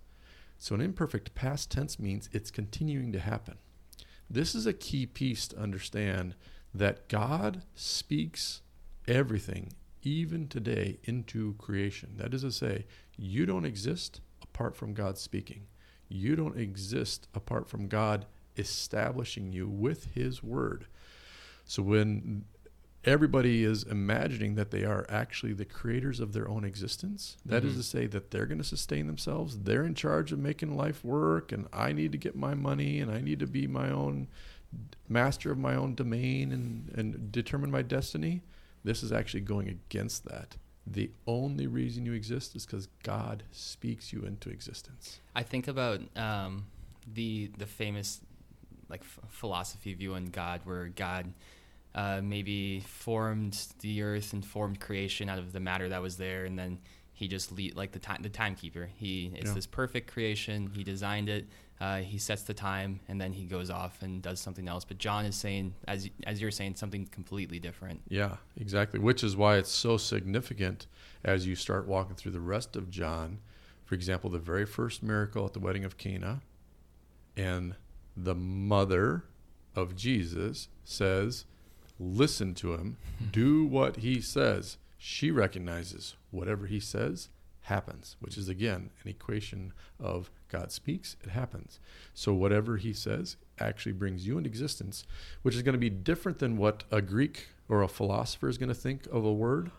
So 0.56 0.76
an 0.76 0.80
imperfect 0.80 1.34
past 1.34 1.68
tense 1.72 1.98
means 1.98 2.30
it's 2.32 2.52
continuing 2.52 3.10
to 3.10 3.18
happen. 3.18 3.56
This 4.28 4.54
is 4.54 4.66
a 4.66 4.72
key 4.72 5.06
piece 5.06 5.48
to 5.48 5.58
understand 5.58 6.34
that 6.74 7.08
God 7.08 7.62
speaks 7.74 8.62
everything, 9.06 9.72
even 10.02 10.48
today, 10.48 10.98
into 11.04 11.54
creation. 11.54 12.14
That 12.16 12.34
is 12.34 12.42
to 12.42 12.50
say, 12.50 12.86
you 13.16 13.46
don't 13.46 13.64
exist 13.64 14.20
apart 14.42 14.76
from 14.76 14.94
God 14.94 15.16
speaking. 15.16 15.66
You 16.08 16.36
don't 16.36 16.58
exist 16.58 17.28
apart 17.34 17.68
from 17.68 17.88
God 17.88 18.26
establishing 18.56 19.52
you 19.52 19.68
with 19.68 20.14
His 20.14 20.42
Word. 20.42 20.86
So 21.64 21.82
when 21.82 22.44
everybody 23.06 23.62
is 23.64 23.82
imagining 23.84 24.54
that 24.56 24.70
they 24.70 24.84
are 24.84 25.06
actually 25.08 25.52
the 25.52 25.64
creators 25.64 26.18
of 26.20 26.32
their 26.32 26.48
own 26.48 26.64
existence, 26.64 27.36
that 27.46 27.64
is 27.64 27.74
Mhm. 27.74 27.76
to 27.78 27.82
say 27.82 28.06
that 28.08 28.30
they're 28.30 28.46
going 28.46 28.58
to 28.58 28.64
sustain 28.64 29.06
themselves, 29.06 29.60
they're 29.60 29.84
in 29.84 29.94
charge 29.94 30.32
of 30.32 30.38
making 30.38 30.76
life 30.76 31.04
work, 31.04 31.52
and 31.52 31.66
I 31.72 31.92
need 31.92 32.12
to 32.12 32.18
get 32.18 32.34
my 32.36 32.54
money, 32.54 33.00
and 33.00 33.10
I 33.10 33.20
need 33.20 33.38
to 33.40 33.46
be 33.46 33.66
my 33.66 33.90
own 33.90 34.28
master 35.08 35.50
of 35.52 35.58
my 35.58 35.74
own 35.74 35.94
domain 35.94 36.52
and, 36.52 36.90
and 36.94 37.30
determine 37.32 37.70
my 37.70 37.82
destiny. 37.82 38.42
This 38.84 39.02
is 39.02 39.12
actually 39.12 39.40
going 39.42 39.68
against 39.68 40.24
that. 40.26 40.56
The 40.86 41.10
only 41.26 41.66
reason 41.66 42.06
you 42.06 42.12
exist 42.12 42.54
is 42.54 42.64
because 42.66 42.88
God 43.02 43.42
speaks 43.50 44.12
you 44.12 44.22
into 44.22 44.50
existence. 44.50 45.20
I 45.34 45.42
think 45.42 45.66
about 45.66 46.00
um, 46.16 46.66
the 47.12 47.50
the 47.58 47.66
famous 47.66 48.20
like 48.88 49.00
f- 49.00 49.18
philosophy 49.28 49.94
view 49.94 50.14
on 50.14 50.26
God, 50.26 50.60
where 50.64 50.86
God 50.88 51.32
uh, 51.96 52.20
maybe 52.22 52.80
formed 52.80 53.58
the 53.80 54.02
earth 54.02 54.32
and 54.32 54.44
formed 54.44 54.78
creation 54.78 55.28
out 55.28 55.38
of 55.38 55.52
the 55.52 55.60
matter 55.60 55.88
that 55.88 56.00
was 56.00 56.16
there, 56.16 56.44
and 56.44 56.56
then 56.56 56.78
he 57.12 57.26
just 57.26 57.50
le- 57.50 57.74
like 57.74 57.90
the 57.92 57.98
time 57.98 58.22
the 58.22 58.28
timekeeper. 58.28 58.88
He 58.96 59.32
it's 59.34 59.48
Yeah. 59.48 59.54
this 59.54 59.66
perfect 59.66 60.12
creation. 60.12 60.70
He 60.74 60.84
designed 60.84 61.28
it. 61.28 61.48
Uh, 61.80 61.98
he 61.98 62.16
sets 62.16 62.42
the 62.42 62.54
time, 62.54 63.00
and 63.08 63.20
then 63.20 63.32
he 63.34 63.44
goes 63.44 63.68
off 63.70 64.00
and 64.02 64.22
does 64.22 64.40
something 64.40 64.66
else. 64.68 64.84
But 64.84 64.96
John 64.98 65.24
is 65.26 65.34
saying, 65.36 65.74
as 65.88 66.08
as 66.24 66.40
you're 66.40 66.50
saying, 66.50 66.76
something 66.76 67.06
completely 67.06 67.58
different. 67.58 68.00
Yeah, 68.08 68.36
exactly. 68.56 68.98
Which 69.00 69.24
is 69.24 69.36
why 69.36 69.56
it's 69.56 69.70
so 69.72 69.96
significant 69.96 70.86
as 71.24 71.46
you 71.46 71.54
start 71.56 71.86
walking 71.86 72.14
through 72.16 72.32
the 72.32 72.40
rest 72.40 72.76
of 72.76 72.90
John 72.90 73.40
For 73.84 73.94
example, 73.94 74.30
the 74.30 74.38
very 74.40 74.66
first 74.66 75.00
miracle 75.02 75.46
at 75.46 75.52
the 75.52 75.60
wedding 75.60 75.84
of 75.84 75.96
Cana, 75.96 76.40
and 77.36 77.76
the 78.16 78.34
mother 78.34 79.22
of 79.76 79.94
Jesus 79.94 80.66
says, 80.82 81.44
Listen 81.98 82.54
to 82.54 82.74
him, 82.74 82.96
do 83.32 83.64
what 83.64 83.96
he 83.98 84.20
says. 84.20 84.76
She 84.98 85.30
recognizes 85.30 86.14
whatever 86.30 86.66
he 86.66 86.80
says 86.80 87.28
happens, 87.62 88.16
which 88.20 88.36
is 88.36 88.48
again 88.48 88.90
an 89.02 89.10
equation 89.10 89.72
of 89.98 90.30
God 90.48 90.70
speaks, 90.70 91.16
it 91.22 91.30
happens. 91.30 91.80
So 92.14 92.32
whatever 92.32 92.76
he 92.76 92.92
says 92.92 93.36
actually 93.58 93.92
brings 93.92 94.26
you 94.26 94.38
into 94.38 94.48
existence, 94.48 95.04
which 95.42 95.54
is 95.54 95.62
going 95.62 95.72
to 95.74 95.78
be 95.78 95.90
different 95.90 96.38
than 96.38 96.56
what 96.56 96.84
a 96.90 97.02
Greek 97.02 97.48
or 97.68 97.82
a 97.82 97.88
philosopher 97.88 98.48
is 98.48 98.58
going 98.58 98.68
to 98.68 98.74
think 98.74 99.06
of 99.06 99.24
a 99.24 99.32
word. 99.32 99.70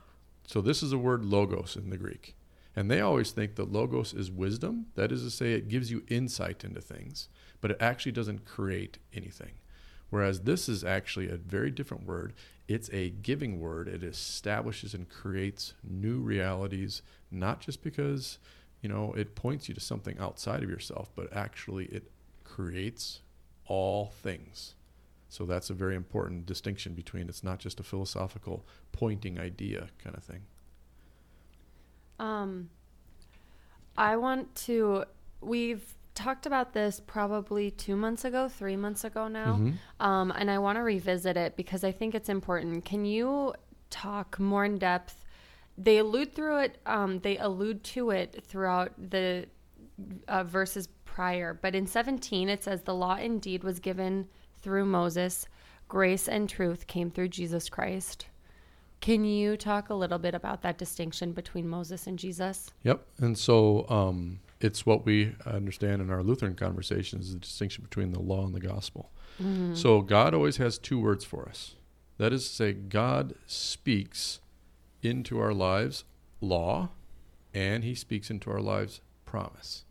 So 0.46 0.62
this 0.62 0.84
is 0.84 0.92
a 0.92 0.98
word 0.98 1.24
logos 1.24 1.76
in 1.76 1.90
the 1.90 1.98
Greek. 1.98 2.36
And 2.76 2.92
they 2.92 3.02
always 3.02 3.32
think 3.32 3.56
that 3.56 3.72
logos 3.72 4.14
is 4.14 4.30
wisdom. 4.30 4.88
That 4.96 5.12
is 5.12 5.24
to 5.24 5.32
say, 5.32 5.54
it 5.54 5.68
gives 5.68 5.90
you 5.90 6.04
insight 6.10 6.64
into 6.64 6.82
things, 6.82 7.28
but 7.60 7.72
it 7.72 7.78
actually 7.80 8.12
doesn't 8.12 8.46
create 8.46 9.00
anything. 9.14 9.54
Whereas 10.10 10.42
this 10.42 10.70
is 10.70 10.84
actually 10.84 11.30
a 11.30 11.36
very 11.36 11.72
different 11.72 12.06
word. 12.06 12.34
It's 12.68 12.90
a 12.92 13.10
giving 13.10 13.60
word. 13.60 13.88
It 13.88 14.04
establishes 14.04 14.94
and 14.94 15.10
creates 15.10 15.74
new 15.84 16.20
realities, 16.20 17.02
not 17.30 17.60
just 17.60 17.84
because, 17.84 18.40
you 18.82 18.90
know, 18.90 19.14
it 19.14 19.36
points 19.36 19.68
you 19.68 19.76
to 19.76 19.82
something 19.82 20.18
outside 20.18 20.64
of 20.64 20.70
yourself, 20.70 21.10
but 21.16 21.32
actually 21.36 21.86
it 21.86 22.12
creates 22.44 23.22
all 23.66 24.14
things. 24.22 24.76
So 25.30 25.46
that's 25.46 25.70
a 25.70 25.74
very 25.74 25.96
important 25.96 26.46
distinction 26.46 26.94
between 26.94 27.28
it's 27.28 27.44
not 27.44 27.60
just 27.60 27.80
a 27.80 27.84
philosophical 27.84 28.66
pointing 28.94 29.38
idea 29.38 29.90
kind 30.02 30.16
of 30.16 30.24
thing. 30.24 30.42
Um, 32.20 32.70
I 33.98 34.16
want 34.16 34.56
to. 34.56 35.04
We've 35.42 35.94
talked 36.18 36.46
about 36.48 36.74
this 36.74 37.00
probably 37.06 37.70
two 37.70 37.96
months 37.96 38.26
ago, 38.26 38.50
three 38.50 38.76
months 38.76 39.04
ago 39.04 39.28
now, 39.28 39.54
Mm-hmm. 39.56 40.06
um, 40.06 40.32
and 40.32 40.50
I 40.50 40.58
want 40.58 40.78
to 40.78 40.82
revisit 40.82 41.38
it 41.38 41.56
because 41.56 41.84
I 41.84 41.92
think 41.92 42.16
it's 42.16 42.28
important. 42.30 42.84
Can 42.86 43.06
you 43.06 43.54
talk 43.90 44.40
more 44.40 44.66
in 44.66 44.78
depth? 44.80 45.24
They 45.78 46.00
allude 46.00 46.34
through 46.34 46.58
it. 46.62 46.80
Um, 46.88 47.20
they 47.20 47.38
allude 47.38 47.84
to 47.96 48.10
it 48.10 48.44
throughout 48.44 48.94
the 48.98 49.46
uh, 50.28 50.44
verses 50.44 50.90
prior, 51.06 51.54
but 51.54 51.76
in 51.76 51.86
17 51.86 52.50
it 52.50 52.64
says, 52.64 52.82
"The 52.82 52.96
law 52.96 53.16
indeed 53.18 53.64
was 53.64 53.80
given 53.80 54.28
through 54.62 54.86
Moses; 54.86 55.48
grace 55.88 56.28
and 56.28 56.50
truth 56.50 56.88
came 56.88 57.12
through 57.12 57.30
Jesus 57.30 57.70
Christ." 57.70 58.26
Can 59.02 59.24
you 59.24 59.56
talk 59.58 59.90
a 59.92 59.94
little 59.94 60.18
bit 60.18 60.34
about 60.34 60.64
that 60.64 60.80
distinction 60.80 61.32
between 61.32 61.68
Moses 61.68 62.08
and 62.08 62.18
Jesus? 62.18 62.72
Yep. 62.84 63.06
And 63.20 63.38
so 63.38 63.88
um, 63.90 64.40
it's 64.60 64.86
what 64.86 65.06
we 65.06 65.36
understand 65.46 66.02
in 66.02 66.10
our 66.10 66.24
Lutheran 66.24 66.56
conversations 66.56 67.32
the 67.34 67.40
distinction 67.40 67.84
between 67.84 68.12
the 68.12 68.20
law 68.20 68.46
and 68.46 68.56
the 68.56 68.60
gospel. 68.60 69.12
Mm-hmm. 69.42 69.76
So 69.76 70.02
God 70.02 70.34
always 70.34 70.58
has 70.58 70.78
two 70.78 71.00
words 71.00 71.24
for 71.24 71.48
us. 71.48 71.76
That 72.18 72.34
is 72.34 72.48
to 72.48 72.56
say, 72.56 72.74
God 72.74 73.36
speaks 73.46 74.40
into 75.04 75.40
our 75.40 75.54
lives 75.54 76.04
law, 76.42 76.90
and 77.54 77.84
he 77.84 77.94
speaks 77.94 78.30
into 78.30 78.50
our 78.50 78.62
lives 78.62 79.02
promise. 79.26 79.86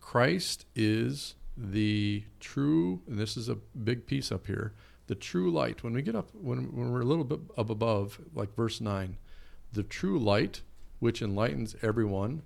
Christ 0.00 0.66
is 0.74 1.34
the 1.56 2.24
true, 2.38 3.02
and 3.06 3.18
this 3.18 3.36
is 3.36 3.48
a 3.48 3.56
big 3.56 4.06
piece 4.06 4.30
up 4.30 4.46
here, 4.46 4.74
the 5.08 5.14
true 5.16 5.50
light. 5.50 5.82
When 5.82 5.92
we 5.92 6.02
get 6.02 6.14
up, 6.14 6.30
when, 6.32 6.76
when 6.76 6.92
we're 6.92 7.00
a 7.00 7.04
little 7.04 7.24
bit 7.24 7.40
up 7.56 7.70
above, 7.70 8.20
like 8.34 8.54
verse 8.54 8.80
9, 8.80 9.16
the 9.72 9.82
true 9.82 10.18
light 10.18 10.62
which 11.00 11.22
enlightens 11.22 11.74
everyone 11.82 12.42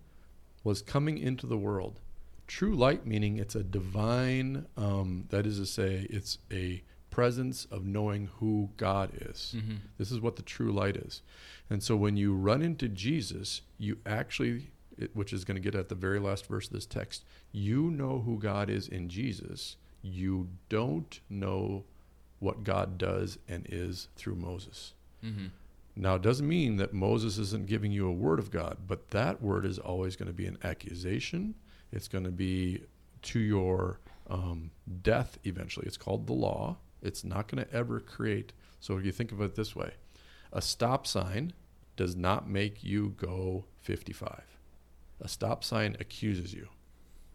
was 0.65 0.83
coming 0.83 1.19
into 1.19 1.47
the 1.47 1.59
world. 1.59 2.01
True 2.47 2.75
light 2.75 3.07
meaning 3.07 3.39
it's 3.39 3.55
a 3.55 3.63
divine, 3.63 4.67
um, 4.77 5.27
that 5.31 5.47
is 5.47 5.59
to 5.59 5.67
say, 5.67 6.07
it's 6.11 6.39
a 6.51 6.83
presence 7.11 7.67
of 7.71 7.87
knowing 7.87 8.29
who 8.39 8.71
God 8.77 9.11
is. 9.31 9.55
Mm-hmm. 9.57 9.77
This 9.99 10.11
is 10.11 10.21
what 10.21 10.35
the 10.37 10.43
true 10.43 10.73
light 10.73 10.97
is. 10.97 11.23
And 11.71 11.83
so 11.83 11.95
when 11.95 12.17
you 12.17 12.35
run 12.35 12.61
into 12.61 12.89
Jesus, 12.89 13.63
you 13.79 13.99
actually, 14.05 14.73
it, 14.99 15.15
which 15.15 15.33
is 15.33 15.45
going 15.45 15.55
to 15.55 15.61
get 15.61 15.77
at 15.79 15.89
the 15.89 15.95
very 15.95 16.19
last 16.19 16.47
verse 16.47 16.67
of 16.67 16.73
this 16.73 16.87
text, 16.87 17.25
you 17.53 17.91
know 17.91 18.23
who 18.27 18.39
God 18.39 18.69
is 18.69 18.89
in 18.89 19.09
Jesus. 19.09 19.77
You 20.03 20.49
don't 20.69 21.21
know 21.31 21.85
what 22.41 22.65
God 22.65 22.99
does 22.99 23.39
and 23.49 23.67
is 23.71 24.09
through 24.17 24.35
Moses. 24.35 24.93
Mm-hmm. 25.25 25.47
Now, 25.97 26.17
it 26.17 26.23
doesn't 26.23 26.49
mean 26.49 26.77
that 26.77 26.93
Moses 26.93 27.39
isn't 27.39 27.67
giving 27.67 27.93
you 27.93 28.09
a 28.09 28.13
word 28.13 28.41
of 28.41 28.51
God, 28.51 28.79
but 28.87 29.11
that 29.11 29.41
word 29.41 29.65
is 29.65 29.79
always 29.79 30.17
going 30.17 30.27
to 30.27 30.35
be 30.35 30.47
an 30.47 30.59
accusation. 30.65 31.55
It's 31.93 32.09
going 32.09 32.25
to 32.25 32.33
be 32.33 32.83
to 33.23 33.39
your 33.39 34.01
um, 34.29 34.71
death 35.03 35.39
eventually. 35.45 35.87
It's 35.87 35.97
called 35.97 36.27
the 36.27 36.33
law. 36.33 36.79
It's 37.01 37.23
not 37.23 37.47
going 37.47 37.65
to 37.65 37.73
ever 37.73 38.01
create. 38.01 38.53
So, 38.81 38.97
if 38.97 39.05
you 39.05 39.13
think 39.13 39.31
of 39.31 39.41
it 39.41 39.55
this 39.55 39.77
way 39.77 39.93
a 40.53 40.61
stop 40.61 41.07
sign 41.07 41.53
does 41.97 42.17
not 42.17 42.49
make 42.49 42.83
you 42.83 43.15
go 43.17 43.65
55. 43.83 44.43
A 45.21 45.29
stop 45.29 45.63
sign 45.63 45.97
accuses 46.01 46.53
you. 46.53 46.69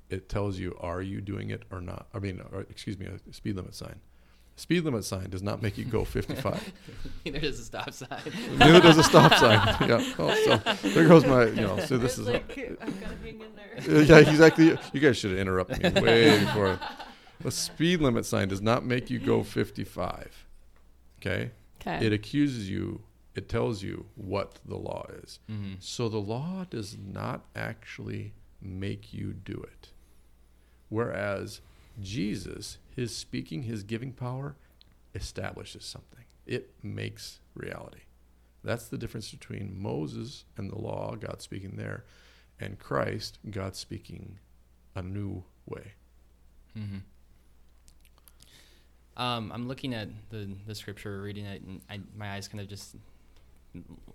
It 0.10 0.28
tells 0.28 0.58
you, 0.58 0.75
are 0.80 1.01
you 1.01 1.22
doing 1.22 1.50
it 1.50 1.63
or 1.72 1.82
not? 1.82 2.08
I 2.13 2.20
mean, 2.20 2.42
or, 2.51 2.62
excuse 2.62 2.98
me, 2.98 3.06
a 3.06 3.34
speed 3.34 3.56
limit 3.56 3.75
sign. 3.75 4.00
Speed 4.60 4.84
limit 4.84 5.06
sign 5.06 5.30
does 5.30 5.42
not 5.42 5.62
make 5.62 5.78
you 5.78 5.86
go 5.86 6.04
55. 6.04 6.74
Neither 7.25 7.39
does 7.39 7.62
a 7.62 7.63
stop 7.63 7.94
sign. 7.94 8.20
Neither 8.58 8.82
does 8.82 8.98
a 8.98 9.04
stop 9.04 9.34
sign. 9.36 9.89
Yeah. 9.89 10.13
Oh, 10.20 10.36
so 10.44 10.89
there 10.89 11.08
goes 11.08 11.25
my, 11.25 11.46
you 11.46 11.62
know, 11.62 11.80
so 11.80 11.98
this 11.98 12.18
is, 12.18 12.28
I've 12.28 12.46
got 12.46 12.56
to 12.56 13.18
hang 13.24 13.39
in 13.39 13.48
there. 13.56 14.01
yeah, 14.01 14.18
exactly. 14.18 14.78
You 14.92 15.00
guys 15.00 15.16
should 15.16 15.32
have 15.32 15.39
interrupted 15.39 15.96
me 15.96 16.01
way 16.01 16.39
before. 16.46 16.78
A 17.46 17.51
speed 17.51 18.01
limit 18.01 18.25
sign 18.25 18.50
does 18.50 18.62
not 18.62 18.86
make 18.86 19.10
you 19.10 19.18
go 19.18 19.44
55. 19.44 20.46
Okay? 21.22 21.51
Okay. 21.80 22.06
It 22.06 22.12
accuses 22.12 22.70
you, 22.70 23.04
it 23.36 23.48
tells 23.48 23.82
you 23.82 24.08
what 24.16 24.60
the 24.66 24.75
law 24.75 25.06
is. 25.24 25.39
Mm-hmm. 25.50 25.75
So 25.80 26.10
the 26.10 26.18
law 26.18 26.66
does 26.70 26.98
not 26.98 27.46
actually 27.56 28.34
make 28.62 29.13
you 29.13 29.32
do 29.32 29.54
it. 29.54 29.92
Whereas 30.89 31.62
Jesus, 32.01 32.77
his 32.96 33.15
speaking, 33.15 33.63
his 33.63 33.84
giving 33.84 34.12
power, 34.12 34.56
establishes 35.15 35.86
something. 35.86 36.25
It 36.46 36.72
makes 36.82 37.39
reality. 37.56 38.01
That's 38.63 38.88
the 38.88 38.98
difference 38.98 39.32
between 39.32 39.82
Moses 39.82 40.46
and 40.58 40.70
the 40.70 40.77
law, 40.77 41.15
God 41.15 41.41
speaking 41.41 41.75
there, 41.77 42.03
and 42.60 42.77
Christ, 42.77 43.39
God 43.50 43.75
speaking 43.75 44.39
a 44.96 45.01
new 45.01 45.44
way. 45.65 45.94
Mm-hmm. 46.77 46.98
Um, 49.22 49.51
I'm 49.53 49.68
looking 49.68 49.94
at 49.94 50.10
the, 50.29 50.50
the 50.65 50.75
scripture, 50.75 51.22
reading 51.22 51.46
it, 51.46 51.62
and 51.62 51.82
I, 51.89 52.00
my 52.15 52.32
eyes 52.32 52.48
kind 52.48 52.62
of 52.62 52.68
just. 52.68 52.96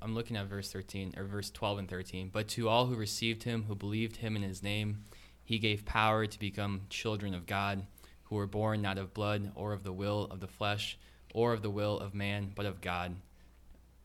I'm 0.03 0.15
looking 0.15 0.37
at 0.37 0.47
verse 0.47 0.73
13 0.73 1.15
or 1.17 1.25
verse 1.25 1.49
12 1.49 1.79
and 1.79 1.89
13. 1.89 2.31
But 2.33 2.49
to 2.49 2.69
all 2.69 2.87
who 2.87 2.97
received 2.97 3.45
him, 3.45 3.65
who 3.69 3.77
believed 3.77 4.17
him 4.17 4.35
in 4.35 4.43
his 4.43 4.65
name, 4.65 5.05
he 5.45 5.59
gave 5.59 5.85
power 5.85 6.27
to 6.27 6.39
become 6.39 6.83
children 6.89 7.35
of 7.35 7.47
God, 7.47 7.87
who 8.25 8.37
were 8.37 8.47
born 8.47 8.83
not 8.83 8.99
of 8.99 9.13
blood 9.15 9.53
or 9.55 9.73
of 9.73 9.83
the 9.83 9.93
will 9.93 10.25
of 10.31 10.41
the 10.41 10.49
flesh 10.49 10.99
or 11.35 11.53
of 11.53 11.63
the 11.63 11.71
will 11.71 11.99
of 11.99 12.15
man, 12.15 12.53
but 12.55 12.67
of 12.67 12.81
God. 12.81 13.15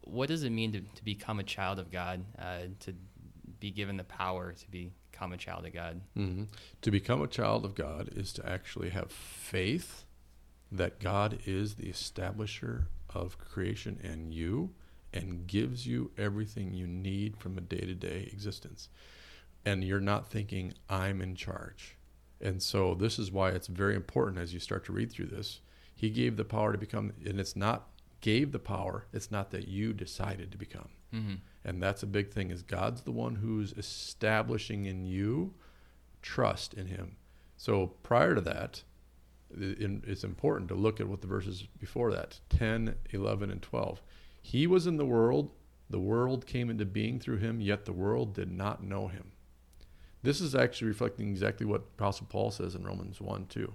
What 0.01 0.27
does 0.27 0.43
it 0.43 0.49
mean 0.49 0.73
to, 0.73 0.81
to 0.81 1.03
become 1.03 1.39
a 1.39 1.43
child 1.43 1.79
of 1.79 1.91
God? 1.91 2.25
Uh, 2.37 2.59
to 2.81 2.93
be 3.59 3.71
given 3.71 3.97
the 3.97 4.03
power 4.03 4.53
to 4.53 4.71
become 4.71 5.31
a 5.33 5.37
child 5.37 5.65
of 5.65 5.73
God? 5.73 6.01
hmm 6.15 6.43
To 6.81 6.91
become 6.91 7.21
a 7.21 7.27
child 7.27 7.65
of 7.65 7.75
God 7.75 8.09
is 8.15 8.33
to 8.33 8.49
actually 8.49 8.89
have 8.89 9.11
faith 9.11 10.05
that 10.71 10.99
God 10.99 11.39
is 11.45 11.75
the 11.75 11.89
establisher 11.89 12.85
of 13.13 13.37
creation 13.37 13.99
and 14.03 14.33
you 14.33 14.71
and 15.13 15.47
gives 15.47 15.87
you 15.87 16.11
everything 16.17 16.73
you 16.73 16.85
need 16.85 17.37
from 17.37 17.57
a 17.57 17.61
day 17.61 17.79
to 17.79 17.95
day 17.95 18.29
existence. 18.31 18.89
And 19.69 19.83
you're 19.83 19.99
not 19.99 20.27
thinking, 20.27 20.73
I'm 20.89 21.21
in 21.21 21.35
charge. 21.35 21.97
And 22.41 22.63
so, 22.63 22.95
this 22.95 23.19
is 23.19 23.31
why 23.31 23.49
it's 23.49 23.67
very 23.67 23.95
important 23.95 24.39
as 24.39 24.53
you 24.53 24.59
start 24.59 24.83
to 24.85 24.93
read 24.93 25.11
through 25.11 25.27
this. 25.27 25.59
He 25.93 26.09
gave 26.09 26.37
the 26.37 26.45
power 26.45 26.71
to 26.71 26.77
become, 26.77 27.11
and 27.25 27.39
it's 27.39 27.55
not 27.55 27.89
gave 28.21 28.51
the 28.51 28.59
power, 28.59 29.05
it's 29.13 29.31
not 29.31 29.51
that 29.51 29.67
you 29.67 29.93
decided 29.93 30.51
to 30.51 30.57
become. 30.57 30.89
Mm-hmm. 31.13 31.35
And 31.65 31.83
that's 31.83 32.03
a 32.03 32.07
big 32.07 32.31
thing 32.31 32.51
is 32.51 32.61
God's 32.61 33.01
the 33.01 33.11
one 33.11 33.35
who's 33.35 33.73
establishing 33.73 34.85
in 34.85 35.05
you 35.05 35.53
trust 36.21 36.73
in 36.73 36.87
him. 36.87 37.17
So 37.57 37.87
prior 38.03 38.35
to 38.35 38.41
that, 38.41 38.83
it's 39.51 40.23
important 40.23 40.69
to 40.69 40.75
look 40.75 40.99
at 40.99 41.07
what 41.07 41.21
the 41.21 41.27
verses 41.27 41.63
before 41.79 42.11
that 42.11 42.39
10, 42.49 42.95
11, 43.11 43.51
and 43.51 43.61
12. 43.61 44.01
He 44.41 44.67
was 44.67 44.87
in 44.87 44.97
the 44.97 45.05
world, 45.05 45.51
the 45.89 45.99
world 45.99 46.45
came 46.45 46.69
into 46.69 46.85
being 46.85 47.19
through 47.19 47.37
him, 47.37 47.59
yet 47.59 47.85
the 47.85 47.93
world 47.93 48.33
did 48.33 48.51
not 48.51 48.83
know 48.83 49.07
him. 49.07 49.31
This 50.21 50.41
is 50.41 50.53
actually 50.55 50.87
reflecting 50.89 51.29
exactly 51.29 51.65
what 51.65 51.81
Apostle 51.97 52.27
Paul 52.29 52.51
says 52.51 52.75
in 52.75 52.83
Romans 52.83 53.21
1 53.21 53.45
2. 53.47 53.73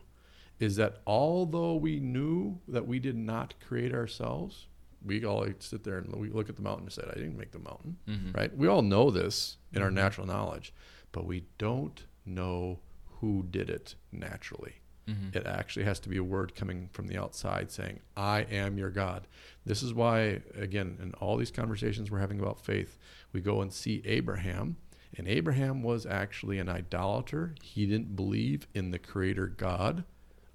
Is 0.61 0.77
that 0.77 0.99
although 1.07 1.75
we 1.75 1.99
knew 2.01 2.59
that 2.69 2.87
we 2.87 2.99
did 2.99 3.17
not 3.17 3.55
create 3.67 3.93
ourselves, 3.93 4.67
we 5.05 5.25
all 5.25 5.47
sit 5.59 5.85
there 5.85 5.99
and 5.99 6.15
we 6.15 6.29
look 6.31 6.49
at 6.49 6.57
the 6.57 6.63
mountain 6.63 6.85
and 6.85 6.93
say, 6.93 7.03
I 7.11 7.15
didn't 7.15 7.37
make 7.37 7.51
the 7.53 7.59
mountain 7.59 7.97
Mm-hmm. 8.09 8.33
right? 8.39 8.57
We 8.57 8.69
all 8.69 8.83
know 8.83 9.11
this 9.11 9.57
in 9.73 9.83
our 9.83 9.89
Mm-hmm. 9.89 9.97
natural 9.97 10.27
knowledge, 10.27 10.73
but 11.13 11.27
we 11.27 11.45
don't 11.59 12.05
know 12.25 12.79
who 13.21 13.45
did 13.51 13.69
it 13.71 13.95
naturally. 14.13 14.77
Mhm. 15.09 15.35
It 15.37 15.47
actually 15.47 15.85
has 15.85 16.01
to 16.01 16.09
be 16.09 16.17
a 16.17 16.25
word 16.25 16.55
coming 16.55 16.89
from 16.93 17.09
the 17.09 17.19
outside 17.19 17.71
saying, 17.71 18.01
I 18.17 18.43
am 18.43 18.79
your 18.79 18.89
God. 18.91 19.27
This 19.67 19.83
is 19.83 19.93
why, 19.93 20.41
again, 20.55 20.97
in 21.03 21.13
all 21.15 21.37
these 21.37 21.51
conversations 21.51 22.11
we're 22.11 22.21
having 22.21 22.41
about 22.41 22.65
faith, 22.65 22.97
we 23.33 23.41
go 23.43 23.61
and 23.61 23.71
see 23.73 24.03
Abraham. 24.07 24.77
And 25.17 25.29
Abraham 25.29 25.83
was 25.83 26.07
actually 26.07 26.59
an 26.59 26.69
idolater. 26.69 27.55
He 27.63 27.87
didn't 27.87 28.17
believe 28.17 28.67
in 28.75 28.91
the 28.91 28.99
creator 28.99 29.47
God 29.47 30.05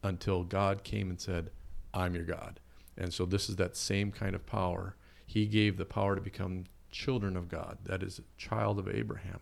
until 0.04 0.44
God 0.44 0.84
came 0.84 1.10
and 1.10 1.20
said, 1.20 1.51
I'm 1.94 2.16
your 2.16 2.25
God. 2.25 2.60
And 2.98 3.13
so 3.13 3.25
this 3.25 3.50
is 3.50 3.56
that 3.56 3.78
same 3.78 4.12
kind 4.12 4.36
of 4.36 4.46
power. 4.46 4.96
He 5.25 5.46
gave 5.46 5.78
the 5.78 5.86
power 5.86 6.16
to 6.16 6.22
become 6.22 6.66
children 6.92 7.38
of 7.38 7.48
God. 7.48 7.78
That 7.86 8.04
is 8.04 8.20
a 8.20 8.24
child 8.38 8.80
of 8.80 8.88
Abraham. 8.88 9.39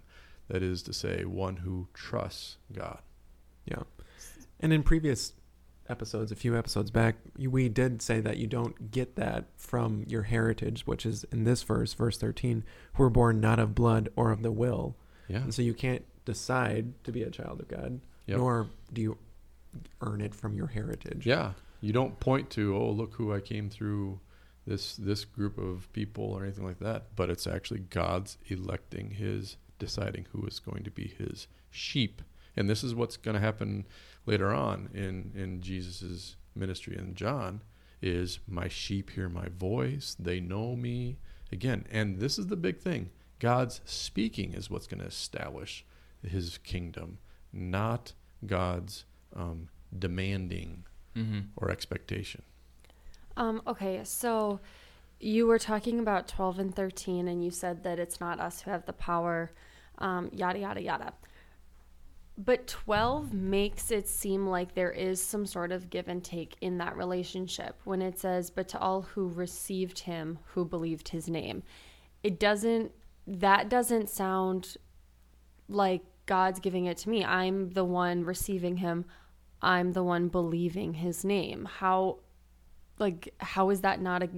That 0.50 0.62
is 0.62 0.84
to 0.84 0.94
say, 0.94 1.26
one 1.26 1.58
who 1.58 1.88
trusts 1.94 2.58
God. 2.72 3.00
Yeah. 3.66 3.84
And 4.60 4.72
in 4.72 4.84
previous 4.84 5.34
episodes, 5.90 6.32
a 6.32 6.36
few 6.36 6.58
episodes 6.58 6.92
back, 6.92 7.16
we 7.38 7.70
did 7.70 8.02
say 8.02 8.20
that 8.22 8.38
you 8.38 8.48
don't 8.48 8.92
get 8.92 9.16
that 9.16 9.46
from 9.58 10.04
your 10.08 10.24
heritage, 10.24 10.86
which 10.86 11.06
is 11.06 11.26
in 11.32 11.44
this 11.44 11.64
verse, 11.64 11.94
verse 11.94 12.18
13, 12.18 12.64
who 12.94 13.04
were 13.04 13.10
born 13.10 13.40
not 13.40 13.60
of 13.60 13.76
blood 13.76 14.10
or 14.16 14.32
of 14.32 14.44
the 14.44 14.52
will. 14.52 14.96
Yeah. 15.28 15.38
And 15.44 15.54
so 15.54 15.62
you 15.62 15.74
can't 15.74 16.06
decide 16.26 17.04
to 17.04 17.12
be 17.12 17.24
a 17.24 17.30
child 17.30 17.60
of 17.62 17.68
God, 17.68 18.00
Yep. 18.28 18.38
nor 18.38 18.70
do 18.94 19.02
you 19.02 19.18
earn 20.02 20.22
it 20.22 20.34
from 20.34 20.54
your 20.54 20.68
heritage. 20.68 21.26
Yeah, 21.26 21.54
you 21.82 21.94
don't 21.94 22.20
point 22.20 22.50
to, 22.52 22.76
oh, 22.76 22.92
look 22.92 23.14
who 23.16 23.34
I 23.34 23.40
came 23.40 23.70
through 23.70 24.20
this 24.66 24.96
this 24.98 25.24
group 25.24 25.58
of 25.58 25.92
people 25.94 26.26
or 26.26 26.44
anything 26.44 26.66
like 26.66 26.80
that. 26.80 27.16
But 27.16 27.30
it's 27.30 27.48
actually 27.48 27.80
God's 27.82 28.38
electing 28.48 29.12
His, 29.12 29.58
deciding 29.80 30.26
who 30.32 30.46
is 30.46 30.60
going 30.60 30.84
to 30.84 30.92
be 30.92 31.08
His 31.18 31.48
sheep, 31.70 32.22
and 32.56 32.70
this 32.70 32.84
is 32.84 32.94
what's 32.96 33.18
going 33.18 33.36
to 33.36 33.42
happen 33.42 33.86
later 34.26 34.54
on 34.54 34.90
in 34.94 35.32
in 35.36 35.62
Jesus's 35.62 36.36
ministry. 36.56 36.98
in 36.98 37.16
John 37.16 37.62
is 38.02 38.40
my 38.48 38.68
sheep 38.68 39.12
hear 39.12 39.30
my 39.30 39.48
voice; 39.50 40.16
they 40.20 40.40
know 40.40 40.76
me. 40.76 41.18
Again, 41.52 41.86
and 41.90 42.20
this 42.20 42.38
is 42.38 42.48
the 42.48 42.58
big 42.58 42.80
thing: 42.80 43.10
God's 43.39 43.82
speaking 43.86 44.53
is 44.53 44.70
what's 44.70 44.88
going 44.88 45.01
to 45.01 45.08
establish 45.08 45.86
His 46.24 46.58
kingdom, 46.60 47.20
not 47.53 48.13
God's 48.46 49.06
um, 49.36 49.70
demanding 49.98 50.84
Mhm. 51.15 51.48
or 51.56 51.70
expectation. 51.72 52.44
Um, 53.36 53.62
okay, 53.67 54.03
so 54.03 54.60
you 55.20 55.48
were 55.48 55.60
talking 55.60 56.00
about 56.00 56.27
12 56.27 56.60
and 56.60 56.75
13, 56.75 57.27
and 57.27 57.44
you 57.44 57.50
said 57.51 57.84
that 57.84 57.98
it's 58.00 58.20
not 58.20 58.39
us 58.39 58.62
who 58.62 58.72
have 58.72 58.86
the 58.86 58.94
power, 58.94 59.51
um, 59.98 60.29
yada, 60.34 60.60
yada, 60.60 60.82
yada. 60.82 61.13
But 62.38 62.67
12 62.67 63.34
makes 63.34 63.89
it 63.89 64.08
seem 64.08 64.46
like 64.48 64.75
there 64.75 64.91
is 64.91 65.20
some 65.22 65.48
sort 65.48 65.72
of 65.72 65.89
give 65.89 66.08
and 66.08 66.24
take 66.24 66.56
in 66.62 66.77
that 66.77 66.96
relationship 66.96 67.79
when 67.84 68.01
it 68.01 68.20
says, 68.20 68.51
but 68.51 68.67
to 68.70 68.79
all 68.79 69.01
who 69.01 69.27
received 69.27 70.00
him, 70.00 70.38
who 70.53 70.63
believed 70.63 71.10
his 71.10 71.27
name. 71.27 71.63
It 72.24 72.39
doesn't, 72.39 72.91
that 73.28 73.70
doesn't 73.70 74.10
sound 74.10 74.78
like 75.68 76.02
God's 76.26 76.60
giving 76.60 76.86
it 76.86 76.98
to 77.00 77.10
me. 77.10 77.24
I'm 77.26 77.72
the 77.72 77.84
one 77.84 78.24
receiving 78.24 78.78
him. 78.78 79.06
I'm 79.62 79.94
the 79.94 80.04
one 80.04 80.30
believing 80.30 80.94
his 80.94 81.26
name. 81.26 81.68
How, 81.80 82.20
like, 83.00 83.34
how 83.40 83.70
is 83.70 83.82
that 83.82 84.02
not 84.02 84.24
a, 84.24 84.30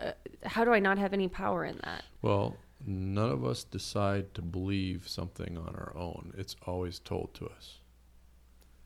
uh, 0.00 0.12
how 0.44 0.64
do 0.64 0.72
I 0.72 0.78
not 0.78 0.98
have 0.98 1.12
any 1.12 1.28
power 1.28 1.64
in 1.64 1.78
that? 1.84 2.04
Well, 2.22 2.56
none 2.86 3.30
of 3.30 3.44
us 3.44 3.64
decide 3.64 4.34
to 4.34 4.42
believe 4.42 5.08
something 5.08 5.58
on 5.58 5.74
our 5.74 5.92
own. 5.96 6.32
It's 6.36 6.56
always 6.66 6.98
told 6.98 7.34
to 7.34 7.46
us. 7.46 7.78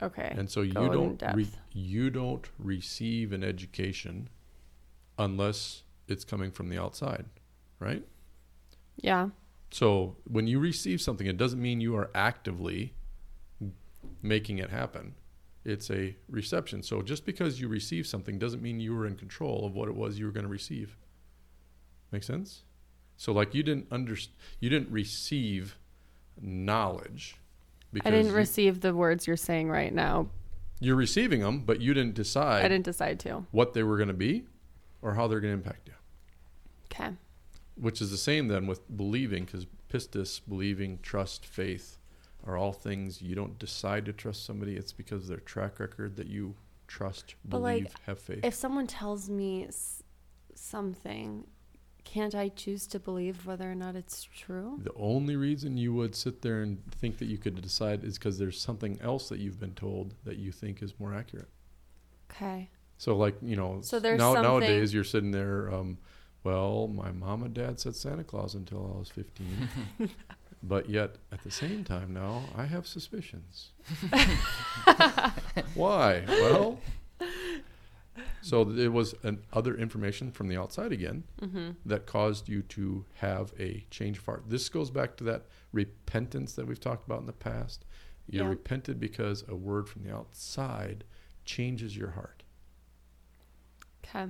Okay. 0.03 0.35
And 0.37 0.51
so 0.51 0.63
you 0.63 0.73
Go 0.73 0.89
don't 0.89 1.23
re- 1.35 1.47
you 1.71 2.11
don't 2.11 2.49
receive 2.59 3.33
an 3.33 3.45
education 3.45 4.29
unless 5.19 5.85
it's 6.09 6.25
coming 6.25 6.51
from 6.51 6.69
the 6.69 6.79
outside, 6.79 7.27
right? 7.79 8.03
yeah. 8.97 9.29
So 9.73 10.17
when 10.25 10.47
you 10.47 10.61
receive 10.61 11.01
something, 11.01 11.27
it 11.27 11.37
doesn't 11.39 11.61
mean 11.61 11.81
you 11.81 11.97
are 11.97 12.11
actively 12.15 12.93
making 14.23 14.59
it 14.59 14.71
happen. 14.71 15.15
It's 15.65 15.91
a 15.91 16.15
reception. 16.29 16.83
So 16.83 17.03
just 17.03 17.25
because 17.25 17.61
you 17.61 17.69
receive 17.69 18.07
something 18.07 18.39
doesn't 18.39 18.63
mean 18.63 18.81
you 18.81 18.95
were 18.95 19.07
in 19.07 19.17
control 19.17 19.65
of 19.65 19.75
what 19.75 19.89
it 19.89 19.95
was 19.95 20.19
you 20.19 20.27
were 20.27 20.33
going 20.33 20.45
to 20.45 20.51
receive. 20.51 20.97
Make 22.11 22.23
sense? 22.23 22.63
So 23.17 23.33
like 23.33 23.55
you 23.55 23.63
didn't 23.63 23.87
under 23.91 24.17
you 24.61 24.69
didn't 24.69 24.91
receive 24.91 25.79
knowledge 26.41 27.37
I 28.05 28.11
didn't 28.11 28.29
you- 28.29 28.37
receive 28.37 28.81
the 28.81 28.95
words 28.95 29.27
you're 29.27 29.37
saying 29.37 29.69
right 29.71 29.93
now. 29.93 30.29
you're 30.81 30.97
receiving 30.97 31.41
them, 31.41 31.61
but 31.61 31.81
you 31.81 31.95
didn't 31.95 32.15
decide 32.15 32.65
I 32.65 32.69
didn't 32.69 32.85
decide 32.85 33.21
to. 33.21 33.47
what 33.53 33.73
they 33.75 33.83
were 33.85 33.97
going 33.97 34.09
to 34.09 34.15
be 34.15 34.45
or 35.01 35.15
how 35.15 35.29
they're 35.29 35.41
going 35.41 35.53
to 35.53 35.59
impact 35.59 35.89
you. 35.89 35.95
Okay. 36.91 37.11
Which 37.77 38.01
is 38.03 38.11
the 38.11 38.17
same 38.19 38.49
then 38.49 38.67
with 38.67 38.81
believing, 38.97 39.45
because 39.45 39.67
pistis, 39.89 40.41
believing, 40.47 40.99
trust, 41.03 41.47
faith, 41.47 41.99
are 42.45 42.57
all 42.57 42.73
things 42.73 43.23
you 43.23 43.35
don't 43.35 43.59
decide 43.59 44.05
to 44.07 44.13
trust 44.13 44.45
somebody. 44.45 44.77
It's 44.77 44.93
because 44.93 45.23
of 45.23 45.29
their 45.29 45.39
track 45.39 45.79
record 45.81 46.17
that 46.17 46.27
you 46.27 46.55
trust, 46.89 47.35
But, 47.45 47.59
believe, 47.61 47.85
like, 47.85 48.03
have 48.05 48.19
faith. 48.19 48.41
If 48.45 48.55
someone 48.55 48.87
tells 48.87 49.31
me 49.31 49.67
s- 49.67 50.03
something, 50.55 51.47
can't 52.05 52.35
I 52.35 52.49
choose 52.49 52.87
to 52.89 52.99
believe 52.99 53.47
whether 53.47 53.71
or 53.71 53.75
not 53.75 53.97
it's 53.97 54.23
true? 54.25 54.79
the 54.83 54.93
only 54.97 55.37
reason 55.37 55.77
you 55.79 55.95
would 55.95 56.15
sit 56.15 56.43
there 56.43 56.61
and 56.63 56.83
think 56.93 57.19
that 57.19 57.27
you 57.27 57.39
could 57.39 57.61
decide 57.63 58.05
is 58.05 58.19
because 58.19 58.39
there's 58.39 58.61
something 58.61 58.99
else 59.01 59.29
that 59.31 59.39
you've 59.39 59.61
been 59.61 59.75
told 59.75 60.15
that 60.25 60.37
you 60.37 60.53
think 60.53 60.83
is 60.83 60.93
more 60.99 61.15
accurate. 61.15 61.49
Okay. 62.31 62.69
So, 62.99 63.17
like 63.17 63.37
you 63.43 63.57
know, 63.57 63.81
So 63.83 63.99
there's 63.99 64.19
now, 64.19 64.35
something- 64.35 64.43
nowadays 64.51 64.93
you're 64.93 65.05
sitting 65.05 65.31
there. 65.31 65.73
Um, 65.73 65.99
well, 66.45 66.89
my 66.89 67.11
mom 67.13 67.43
and 67.43 67.55
dad 67.55 67.79
said 67.81 67.95
Santa 67.97 68.25
Claus 68.25 68.55
until 68.55 68.93
I 68.95 68.99
was 68.99 69.09
15. 69.11 69.69
But 70.65 70.89
yet, 70.89 71.17
at 71.33 71.43
the 71.43 71.51
same 71.51 71.83
time, 71.83 72.13
now 72.15 72.45
I 72.55 72.67
have 72.67 72.87
suspicions. 72.87 73.71
Why? 75.75 76.23
Well, 76.29 76.79
so 78.43 78.69
it 78.71 78.93
was 78.93 79.15
an 79.25 79.43
other 79.53 79.75
information 79.77 80.31
from 80.31 80.47
the 80.49 80.57
outside 80.57 80.93
again 80.93 81.25
Mm-hmm. 81.41 81.71
that 81.87 82.07
caused 82.07 82.49
you 82.49 82.63
to 82.63 83.05
have 83.15 83.53
a 83.59 83.85
change 83.91 84.19
of 84.19 84.25
heart. 84.27 84.45
This 84.49 84.69
goes 84.69 84.91
back 84.91 85.17
to 85.17 85.25
that 85.25 85.47
repentance 85.73 86.53
that 86.55 86.67
we've 86.69 86.79
talked 86.81 87.07
about 87.07 87.19
in 87.21 87.27
the 87.27 87.33
past. 87.33 87.85
You 88.29 88.43
Yeah. 88.43 88.49
repented 88.49 89.01
because 89.01 89.45
a 89.49 89.57
word 89.57 89.89
from 89.89 90.05
the 90.05 90.15
outside 90.15 91.03
changes 91.45 91.97
your 91.97 92.11
heart. 92.11 92.45
Okay. 94.05 94.27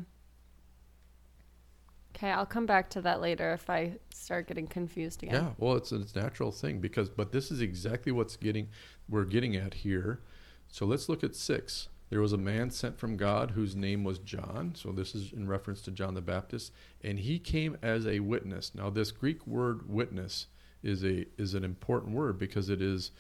Okay, 2.15 2.31
I'll 2.31 2.47
come 2.47 2.67
back 2.67 2.91
to 2.91 3.01
that 3.03 3.21
later 3.21 3.53
if 3.53 3.71
I 3.71 3.95
start 4.15 4.47
getting 4.47 4.67
confused 4.67 5.23
again. 5.23 5.35
Yeah, 5.35 5.51
well, 5.59 5.77
it's 5.77 5.93
a, 5.93 6.05
natural 6.15 6.53
thing 6.53 6.79
because, 6.79 7.09
but 7.09 7.33
this 7.33 7.51
is 7.51 7.61
exactly 7.61 8.13
what's 8.13 8.37
getting 8.37 8.69
we're 9.09 9.25
getting 9.25 9.57
at 9.57 9.75
here. 9.75 10.21
So 10.69 10.87
let's 10.87 11.09
look 11.09 11.25
at 11.25 11.35
six. 11.35 11.89
There 12.11 12.21
was 12.21 12.33
a 12.33 12.39
man 12.39 12.71
sent 12.71 12.99
from 12.99 13.17
God 13.17 13.53
whose 13.53 13.75
name 13.75 14.05
was 14.05 14.19
John. 14.19 14.75
So 14.77 14.93
this 14.93 15.15
is 15.15 15.33
in 15.33 15.49
reference 15.49 15.81
to 15.83 15.91
John 15.91 16.15
the 16.15 16.21
Baptist, 16.21 16.73
and 17.03 17.19
he 17.19 17.39
came 17.39 17.79
as 17.83 18.07
a 18.07 18.21
witness. 18.21 18.75
Now, 18.75 18.91
this 18.91 19.11
Greek 19.11 19.47
word 19.47 19.89
"witness" 19.89 20.47
is 20.83 21.05
a 21.05 21.27
is 21.39 21.55
an 21.55 21.65
important 21.65 22.15
word 22.15 22.39
because 22.39 22.69
it 22.69 22.83
is 22.83 23.11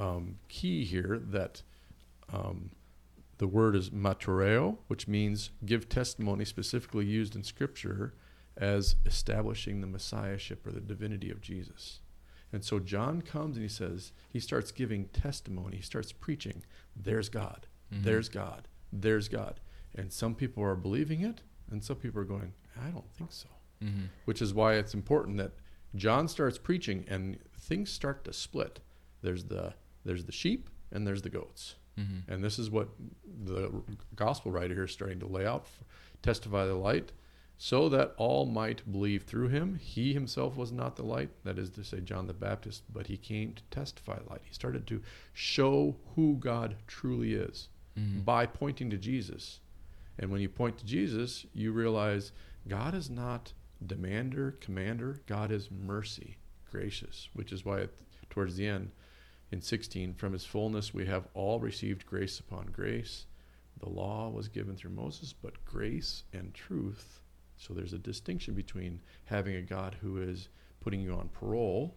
um, 0.00 0.36
key 0.48 0.84
here 0.84 1.20
that 1.30 1.62
um, 2.32 2.70
the 3.36 3.46
word 3.46 3.76
is 3.76 3.90
martureo, 3.90 4.78
which 4.88 5.06
means 5.06 5.50
give 5.64 5.88
testimony, 5.88 6.44
specifically 6.44 7.04
used 7.04 7.36
in 7.36 7.44
Scripture 7.44 8.14
as 8.58 8.96
establishing 9.06 9.80
the 9.80 9.86
messiahship 9.86 10.66
or 10.66 10.72
the 10.72 10.80
divinity 10.80 11.30
of 11.30 11.40
Jesus. 11.40 12.00
And 12.52 12.64
so 12.64 12.78
John 12.78 13.22
comes 13.22 13.56
and 13.56 13.62
he 13.62 13.68
says, 13.68 14.12
he 14.28 14.40
starts 14.40 14.72
giving 14.72 15.06
testimony, 15.08 15.76
he 15.76 15.82
starts 15.82 16.12
preaching, 16.12 16.64
there's 16.96 17.28
God, 17.28 17.66
Mhm. 17.92 18.02
there's 18.04 18.28
God, 18.28 18.68
there's 18.92 19.28
God. 19.28 19.60
And 19.94 20.12
some 20.12 20.34
people 20.34 20.62
are 20.64 20.74
believing 20.74 21.20
it, 21.22 21.42
and 21.70 21.82
some 21.84 21.96
people 21.96 22.20
are 22.20 22.24
going, 22.24 22.52
I 22.80 22.90
don't 22.90 23.10
think 23.12 23.32
so. 23.32 23.48
Mhm. 23.82 24.08
Which 24.24 24.42
is 24.42 24.52
why 24.54 24.74
it's 24.74 24.94
important 24.94 25.36
that 25.38 25.52
John 25.94 26.26
starts 26.28 26.58
preaching 26.58 27.04
and 27.08 27.38
things 27.54 27.90
start 27.90 28.24
to 28.24 28.32
split. 28.32 28.80
There's 29.22 29.44
the 29.44 29.74
there's 30.04 30.24
the 30.24 30.32
sheep 30.32 30.70
and 30.90 31.06
there's 31.06 31.22
the 31.22 31.28
goats. 31.30 31.74
Mhm. 31.98 32.22
And 32.28 32.42
this 32.42 32.58
is 32.58 32.70
what 32.70 32.88
the 33.44 33.82
gospel 34.14 34.50
writer 34.50 34.72
here 34.74 34.84
is 34.84 34.92
starting 34.92 35.18
to 35.20 35.26
lay 35.26 35.44
out 35.46 35.66
testify 36.22 36.64
the 36.66 36.74
light, 36.74 37.12
so 37.60 37.88
that 37.88 38.14
all 38.16 38.46
might 38.46 38.90
believe 38.90 39.24
through 39.24 39.48
him. 39.48 39.74
He 39.74 40.12
himself 40.14 40.56
was 40.56 40.70
not 40.70 40.94
the 40.94 41.02
light, 41.02 41.30
that 41.44 41.58
is 41.58 41.70
to 41.70 41.82
say, 41.82 42.00
John 42.00 42.28
the 42.28 42.32
Baptist, 42.32 42.84
but 42.92 43.08
he 43.08 43.16
came 43.16 43.52
to 43.54 43.62
testify 43.64 44.18
light. 44.30 44.42
He 44.44 44.54
started 44.54 44.86
to 44.86 45.02
show 45.32 45.96
who 46.14 46.36
God 46.36 46.76
truly 46.86 47.34
is 47.34 47.68
Mhm. 47.96 48.24
by 48.24 48.46
pointing 48.46 48.90
to 48.90 48.96
Jesus. 48.96 49.60
And 50.18 50.30
when 50.30 50.40
you 50.40 50.48
point 50.48 50.78
to 50.78 50.86
Jesus, 50.86 51.46
you 51.52 51.72
realize 51.72 52.30
God 52.68 52.94
is 52.94 53.10
not 53.10 53.52
demander, 53.84 54.52
commander. 54.52 55.20
God 55.26 55.50
is 55.50 55.68
mercy, 55.70 56.38
gracious, 56.70 57.28
which 57.32 57.52
is 57.52 57.64
why 57.64 57.88
towards 58.30 58.56
the 58.56 58.66
end, 58.68 58.92
in 59.50 59.60
16, 59.62 60.14
from 60.14 60.32
his 60.32 60.44
fullness 60.44 60.92
we 60.94 61.06
have 61.06 61.26
all 61.34 61.58
received 61.58 62.06
grace 62.06 62.38
upon 62.38 62.66
grace. 62.66 63.26
The 63.78 63.88
law 63.88 64.28
was 64.28 64.48
given 64.48 64.76
through 64.76 64.90
Moses, 64.90 65.32
but 65.32 65.64
grace 65.64 66.22
and 66.32 66.52
truth. 66.54 67.20
So 67.58 67.74
there's 67.74 67.92
a 67.92 67.98
distinction 67.98 68.54
between 68.54 69.00
having 69.26 69.54
a 69.54 69.62
God 69.62 69.96
who 70.00 70.16
is 70.20 70.48
putting 70.80 71.00
you 71.00 71.12
on 71.12 71.28
parole, 71.28 71.96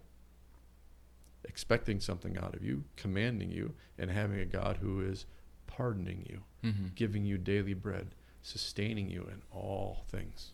expecting 1.46 2.00
something 2.00 2.38
out 2.38 2.56
of 2.56 2.64
you, 2.64 2.84
commanding 2.96 3.52
you, 3.52 3.74
and 3.98 4.12
having 4.12 4.40
a 4.40 4.46
God 4.46 4.78
who 4.82 5.02
is 5.02 5.26
pardoning 5.68 6.26
you, 6.30 6.42
Mm-hmm. 6.64 6.88
giving 6.94 7.26
you 7.26 7.40
daily 7.40 7.74
bread, 7.74 8.14
sustaining 8.44 9.10
you 9.10 9.22
in 9.24 9.42
all 9.52 10.04
things. 10.08 10.52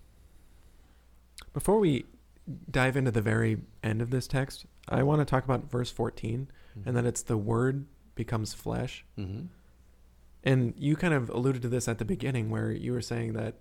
Before 1.51 1.79
we 1.79 2.05
dive 2.71 2.95
into 2.95 3.11
the 3.11 3.21
very 3.21 3.57
end 3.83 4.01
of 4.01 4.09
this 4.09 4.25
text, 4.25 4.65
I 4.87 5.03
want 5.03 5.19
to 5.19 5.25
talk 5.25 5.43
about 5.43 5.69
verse 5.69 5.91
14 5.91 6.47
and 6.85 6.95
that 6.95 7.05
it's 7.05 7.23
the 7.23 7.35
word 7.37 7.87
becomes 8.15 8.53
flesh. 8.53 9.03
Mm-hmm. 9.19 9.47
And 10.43 10.73
you 10.77 10.95
kind 10.95 11.13
of 11.13 11.29
alluded 11.29 11.61
to 11.63 11.67
this 11.67 11.89
at 11.89 11.97
the 11.97 12.05
beginning 12.05 12.49
where 12.49 12.71
you 12.71 12.93
were 12.93 13.01
saying 13.01 13.33
that 13.33 13.55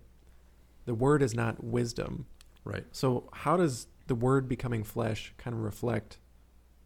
the 0.87 0.95
word 0.95 1.21
is 1.21 1.35
not 1.35 1.63
wisdom. 1.63 2.25
Right. 2.63 2.85
So, 2.91 3.29
how 3.31 3.57
does 3.57 3.87
the 4.07 4.15
word 4.15 4.47
becoming 4.49 4.83
flesh 4.83 5.33
kind 5.37 5.53
of 5.53 5.61
reflect 5.61 6.17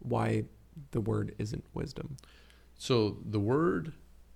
why 0.00 0.44
the 0.90 1.00
word 1.00 1.34
isn't 1.38 1.64
wisdom? 1.72 2.16
So 2.76 3.18
the 3.24 3.38
word 3.38 3.92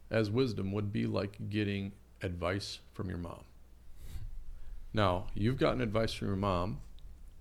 as 0.08 0.30
wisdom 0.30 0.70
would 0.72 0.92
be 0.92 1.06
like 1.06 1.50
getting 1.50 1.92
advice 2.22 2.78
from 2.92 3.08
your 3.08 3.18
mom. 3.18 3.42
Now, 4.92 5.26
you've 5.34 5.58
gotten 5.58 5.80
advice 5.80 6.12
from 6.12 6.28
your 6.28 6.36
mom 6.36 6.78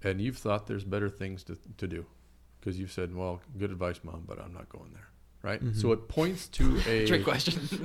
and 0.04 0.20
you've 0.20 0.38
thought 0.38 0.66
there's 0.66 0.84
better 0.84 1.10
things 1.10 1.44
to, 1.44 1.58
to 1.78 1.88
do 1.88 2.06
because 2.60 2.80
you've 2.80 2.92
said, 2.92 3.16
well, 3.16 3.40
good 3.58 3.72
advice, 3.72 4.00
mom, 4.04 4.24
but 4.28 4.42
I'm 4.42 4.54
not 4.54 4.68
going 4.70 4.92
there. 4.94 5.10
Right. 5.46 5.62
So 5.76 5.90
Mhm. 5.90 5.94
it 5.94 6.08
points 6.08 6.48
to 6.58 6.64
a. 6.88 7.06
Trick 7.06 7.24
question. 7.24 7.62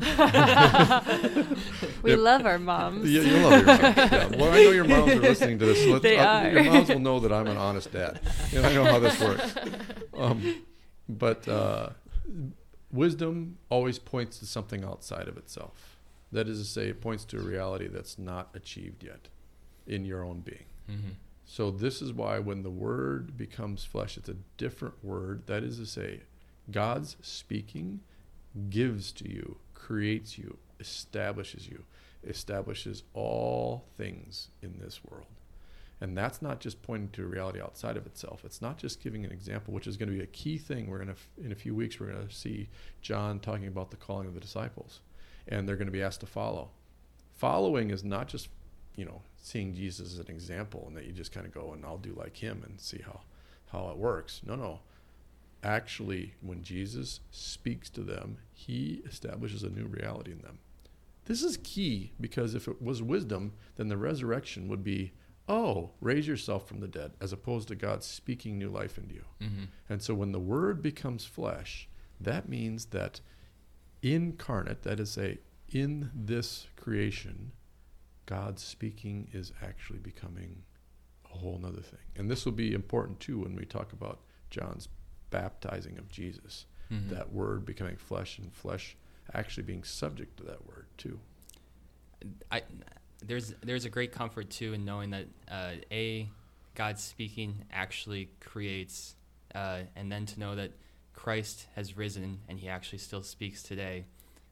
We 2.03 2.11
Yep. 2.13 2.19
love 2.19 2.47
our 2.47 2.59
moms. 2.59 3.11
Yeah, 3.11 3.21
you 3.23 3.37
love 3.47 3.53
your 3.53 3.67
moms. 3.67 3.97
Yeah. 3.97 4.27
Well, 4.39 4.53
I 4.53 4.63
know 4.65 4.71
your 4.71 4.85
moms 4.85 5.13
are 5.13 5.21
listening 5.21 5.59
to 5.59 5.67
this. 5.67 5.83
So 5.85 5.91
let's- 5.93 6.03
They 6.03 6.17
uh, 6.19 6.27
are. 6.27 6.49
Your 6.51 6.65
moms 6.73 6.89
will 6.89 6.99
know 7.01 7.21
that 7.21 7.33
I'm 7.33 7.47
an 7.49 7.59
honest 7.59 7.93
dad. 7.93 8.21
And 8.55 8.65
I 8.65 8.73
know 8.73 8.85
how 8.85 8.99
this 8.99 9.21
works. 9.21 9.55
Um, 10.17 10.63
but 11.09 11.47
uh, 11.49 11.91
wisdom 12.91 13.59
always 13.69 13.99
points 13.99 14.39
to 14.39 14.47
something 14.47 14.83
outside 14.85 15.29
of 15.29 15.37
itself. 15.37 15.99
That 16.33 16.49
is 16.49 16.59
to 16.61 16.65
say, 16.65 16.89
it 16.89 17.01
points 17.03 17.25
to 17.27 17.39
a 17.39 17.43
reality 17.43 17.89
that's 17.89 18.19
not 18.19 18.49
achieved 18.55 19.03
yet 19.05 19.29
in 19.87 20.05
your 20.07 20.25
own 20.25 20.41
being. 20.41 20.65
mm-hmm. 20.91 21.11
So 21.45 21.73
this 21.73 22.01
is 22.01 22.13
why 22.13 22.39
when 22.39 22.63
the 22.63 22.71
word 22.71 23.37
becomes 23.37 23.85
flesh, 23.85 24.17
it's 24.17 24.29
a 24.29 24.37
different 24.57 24.95
word. 25.05 25.47
That 25.49 25.65
is 25.65 25.79
to 25.79 25.87
say, 25.87 26.21
God's 26.71 27.17
speaking 27.23 28.01
gives 28.69 29.13
to 29.13 29.31
you, 29.31 29.57
creates 29.75 30.39
you, 30.39 30.57
establishes 30.79 31.69
you, 31.69 31.85
establishes 32.27 33.03
all 33.15 33.85
things 33.97 34.49
in 34.63 34.79
this 34.79 35.01
world. 35.09 35.27
And 36.03 36.17
that's 36.17 36.41
not 36.41 36.61
just 36.61 36.83
pointing 36.83 37.11
to 37.11 37.25
a 37.25 37.27
reality 37.27 37.61
outside 37.61 37.97
of 37.99 38.07
itself. 38.07 38.43
It's 38.45 38.63
not 38.63 38.79
just 38.79 39.03
giving 39.03 39.25
an 39.25 39.31
example, 39.31 39.75
which 39.75 39.87
is 39.87 39.99
going 39.99 40.09
to 40.09 40.17
be 40.17 40.23
a 40.23 40.27
key 40.27 40.57
thing. 40.57 40.89
We're 40.89 41.05
going 41.05 41.15
to, 41.15 41.45
in 41.45 41.53
a 41.53 41.57
few 41.57 41.75
weeks, 41.75 42.01
we're 42.01 42.13
going 42.13 42.27
to 42.27 42.35
see 42.35 42.69
John 43.03 43.39
talking 43.39 43.67
about 43.67 43.91
the 43.91 43.99
calling 43.99 44.27
of 44.27 44.33
the 44.33 44.41
disciples, 44.41 45.01
and 45.47 45.69
they're 45.69 45.77
going 45.77 45.89
to 45.89 45.93
be 45.93 46.03
asked 46.03 46.21
to 46.21 46.27
follow. 46.27 46.71
Following 47.37 47.91
is 47.91 48.03
not 48.03 48.29
just 48.29 48.49
you 48.97 49.05
know, 49.05 49.23
seeing 49.39 49.75
Jesus 49.75 50.13
as 50.13 50.19
an 50.19 50.29
example 50.29 50.85
and 50.87 50.97
that 50.97 51.07
you 51.07 51.13
just 51.13 51.33
kind 51.33 51.47
of 51.47 51.55
go 51.55 51.73
and 51.73 51.85
I'll 51.85 51.99
do 51.99 52.13
like 52.17 52.37
him 52.37 52.63
and 52.67 52.81
see 52.81 53.01
how, 53.05 53.21
how 53.73 53.89
it 53.89 53.97
works. 53.97 54.43
No, 54.45 54.57
no. 54.57 54.81
Actually, 55.63 56.35
when 56.41 56.63
Jesus 56.63 57.21
speaks 57.31 57.91
to 57.91 58.03
them, 58.03 58.39
he 58.53 59.03
establishes 59.07 59.63
a 59.63 59.71
new 59.71 59.87
reality 59.87 60.33
in 60.33 60.41
them. 60.41 60.59
This 61.27 61.43
is 61.43 61.59
key 61.59 62.13
because 62.21 62.55
if 62.55 62.67
it 62.67 62.81
was 62.81 63.03
wisdom, 63.03 63.53
then 63.77 63.89
the 63.89 63.97
resurrection 63.97 64.69
would 64.69 64.83
be, 64.83 65.13
oh, 65.49 65.91
raise 66.01 66.27
yourself 66.27 66.67
from 66.67 66.81
the 66.81 66.89
dead, 66.89 67.13
as 67.21 67.33
opposed 67.33 67.69
to 67.69 67.75
God 67.75 68.03
speaking 68.03 68.59
new 68.59 68.71
life 68.71 68.97
into 68.97 69.15
you. 69.15 69.25
Mm-hmm. 69.43 69.65
And 69.89 70.03
so 70.03 70.15
when 70.15 70.33
the 70.33 70.41
word 70.41 70.81
becomes 70.81 71.25
flesh, 71.25 71.89
that 72.21 72.49
means 72.49 72.87
that 72.87 73.21
incarnate, 74.03 74.83
that 74.83 74.99
is 74.99 75.19
a 75.19 75.39
in 75.69 76.11
this 76.15 76.67
creation, 76.77 77.53
God 78.27 78.59
speaking 78.59 79.29
is 79.33 79.53
actually 79.63 79.99
becoming 79.99 80.63
a 81.33 81.39
whole 81.39 81.59
nother 81.59 81.81
thing. 81.81 82.01
And 82.17 82.31
this 82.31 82.45
will 82.45 82.53
be 82.53 82.73
important 82.73 83.21
too 83.21 83.41
when 83.41 83.55
we 83.55 83.65
talk 83.65 83.93
about 83.93 84.21
John's 84.51 84.89
baptizing 85.31 85.99
of 85.99 86.09
Jesus. 86.09 86.67
Mm-hmm. 86.93 87.15
That 87.15 87.33
word 87.33 87.65
becoming 87.65 87.97
flesh 87.97 88.39
and 88.39 88.53
flesh 88.53 88.97
actually 89.33 89.63
being 89.63 89.85
subject 89.85 90.37
to 90.39 90.43
that 90.45 90.67
word 90.67 90.87
too. 90.97 91.21
I 92.51 92.63
there's 93.25 93.55
there's 93.63 93.85
a 93.85 93.91
great 93.91 94.13
comfort 94.13 94.51
too 94.51 94.73
in 94.73 94.85
knowing 94.85 95.11
that 95.11 95.27
uh, 95.51 95.73
a 95.91 96.29
God 96.75 96.99
speaking 96.99 97.65
actually 97.73 98.31
creates, 98.41 99.17
uh, 99.55 99.81
and 99.97 100.11
then 100.11 100.27
to 100.27 100.41
know 100.41 100.55
that 100.55 100.73
Christ 101.13 101.67
has 101.75 101.97
risen 101.97 102.41
and 102.49 102.59
He 102.59 102.69
actually 102.69 102.99
still 102.99 103.23
speaks 103.23 103.63
today, 103.63 104.07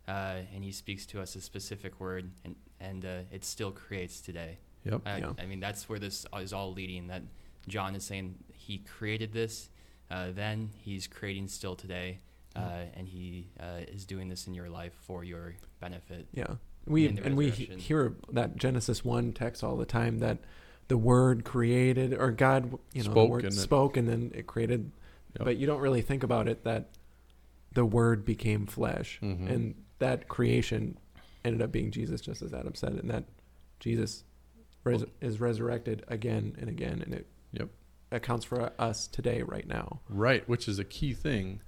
uh, 0.07 0.37
and 0.55 0.64
He 0.64 0.73
speaks 0.73 1.07
to 1.07 1.21
us 1.21 1.37
a 1.37 1.41
specific 1.41 2.01
word, 2.01 2.31
and 2.45 2.57
and 2.81 3.05
uh, 3.05 3.19
it 3.33 3.45
still 3.45 3.71
creates 3.71 4.21
today. 4.21 4.59
Yep. 4.85 5.03
I, 5.07 5.19
Yeah. 5.19 5.33
I 5.38 5.47
mean 5.47 5.61
that's 5.61 5.88
where 5.88 5.99
this 5.99 6.27
is 6.37 6.53
all 6.53 6.73
leading. 6.73 7.09
That 7.09 7.23
John 7.67 7.95
is 7.95 8.05
saying 8.05 8.37
He 8.53 8.79
created 8.79 9.33
this, 9.33 9.71
uh, 10.11 10.29
then 10.33 10.71
He's 10.79 11.07
creating 11.07 11.49
still 11.49 11.75
today. 11.77 12.18
Uh, 12.57 12.87
and 12.94 13.07
he 13.07 13.47
uh, 13.61 13.83
is 13.87 14.05
doing 14.05 14.27
this 14.29 14.49
in 14.49 14.55
your 14.55 14.68
life 14.68 14.92
for 15.07 15.23
your 15.23 15.55
benefit. 15.81 16.27
Yeah. 16.33 16.55
We 16.87 17.07
and 17.07 17.37
we 17.37 17.51
hear 17.51 18.16
that 18.33 18.57
Genesis 18.57 19.05
1 19.05 19.33
text 19.35 19.62
all 19.62 19.77
the 19.77 19.85
time 19.87 20.18
that 20.21 20.38
the 20.88 20.97
word 20.99 21.44
created 21.44 22.14
or 22.14 22.33
God, 22.33 22.77
you 22.94 23.05
know, 23.05 23.11
Spoke 23.12 23.27
the 23.29 23.31
word 23.31 23.44
and 23.44 23.53
it- 23.53 23.57
spoke 23.57 23.97
and 23.97 24.09
then 24.09 24.33
it 24.35 24.49
created 24.49 24.90
Yep. 25.37 25.44
but 25.44 25.57
you 25.59 25.66
don't 25.68 25.81
really 25.81 26.03
think 26.03 26.25
about 26.25 26.49
it 26.49 26.64
that 26.64 26.88
the 27.75 27.85
word 27.85 28.25
became 28.25 28.66
flesh 28.66 29.21
Mhm. 29.23 29.49
and 29.49 29.75
that 30.01 30.27
creation 30.27 30.99
ended 31.44 31.62
up 31.62 31.71
being 31.71 31.92
Jesus 31.92 32.21
just 32.21 32.42
as 32.42 32.53
Adam 32.53 32.75
said 32.75 32.94
and 32.94 33.09
that 33.11 33.25
Jesus 33.79 34.25
res- 34.83 35.05
is 35.21 35.38
resurrected 35.38 36.03
again 36.09 36.57
and 36.59 36.68
again 36.68 37.03
and 37.03 37.14
it 37.14 37.27
Yep. 37.53 37.68
Accounts 38.11 38.44
for 38.44 38.73
us 38.79 39.07
today 39.07 39.42
right 39.42 39.66
now. 39.66 40.01
Right, 40.09 40.49
which 40.49 40.68
is 40.68 40.79
a 40.79 40.85
key 40.85 41.12
thing. 41.12 41.61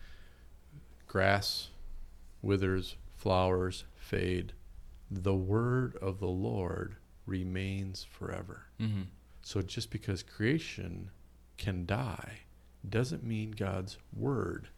Grass 1.07 1.68
withers, 2.42 2.96
flowers 3.16 3.85
fade. 3.96 4.53
The 5.11 5.35
word 5.35 5.96
of 6.00 6.20
the 6.20 6.29
Lord 6.29 6.96
remains 7.26 8.05
forever. 8.05 8.66
Mm-hmm. 8.81 9.03
So 9.42 9.62
just 9.62 9.90
because 9.90 10.22
creation 10.22 11.11
can 11.59 11.85
die 11.87 12.40
doesn't 12.88 13.24
mean 13.24 13.50
God's 13.50 13.98
word 14.16 14.68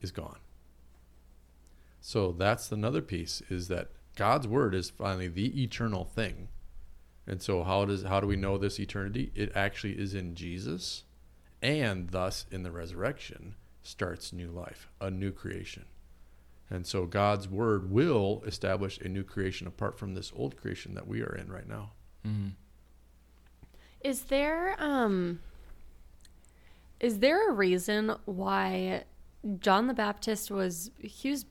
is 0.00 0.10
gone. 0.10 0.38
So 2.00 2.32
that's 2.32 2.70
another 2.70 3.00
piece 3.00 3.42
is 3.48 3.68
that 3.68 3.88
God's 4.16 4.46
word 4.46 4.74
is 4.74 4.90
finally 4.90 5.28
the 5.28 5.62
eternal 5.62 6.04
thing. 6.04 6.48
And 7.26 7.40
so 7.40 7.62
how 7.62 7.84
does 7.84 8.02
how 8.02 8.20
do 8.20 8.26
we 8.26 8.36
know 8.36 8.58
this 8.58 8.78
eternity? 8.78 9.32
It 9.34 9.52
actually 9.54 9.94
is 9.94 10.14
in 10.14 10.34
Jesus 10.34 11.04
and 11.62 12.10
thus 12.10 12.44
in 12.50 12.62
the 12.62 12.70
resurrection 12.70 13.54
starts 13.82 14.32
new 14.32 14.50
life, 14.50 14.88
a 15.00 15.10
new 15.10 15.32
creation. 15.32 15.86
And 16.70 16.86
so 16.86 17.06
God's 17.06 17.48
word 17.48 17.90
will 17.90 18.42
establish 18.46 18.98
a 18.98 19.08
new 19.08 19.22
creation 19.22 19.66
apart 19.66 19.98
from 19.98 20.14
this 20.14 20.32
old 20.34 20.56
creation 20.56 20.94
that 20.94 21.06
we 21.06 21.22
are 21.22 21.34
in 21.34 21.50
right 21.50 21.68
now. 21.68 21.92
Mm-hmm. 22.26 22.48
Is 24.00 24.24
there 24.24 24.76
um 24.78 25.40
is 27.00 27.18
there 27.20 27.50
a 27.50 27.52
reason 27.52 28.14
why 28.24 29.04
John 29.60 29.86
the 29.86 29.94
Baptist 29.94 30.50
was 30.50 30.90
he 30.98 31.30
was 31.30 31.46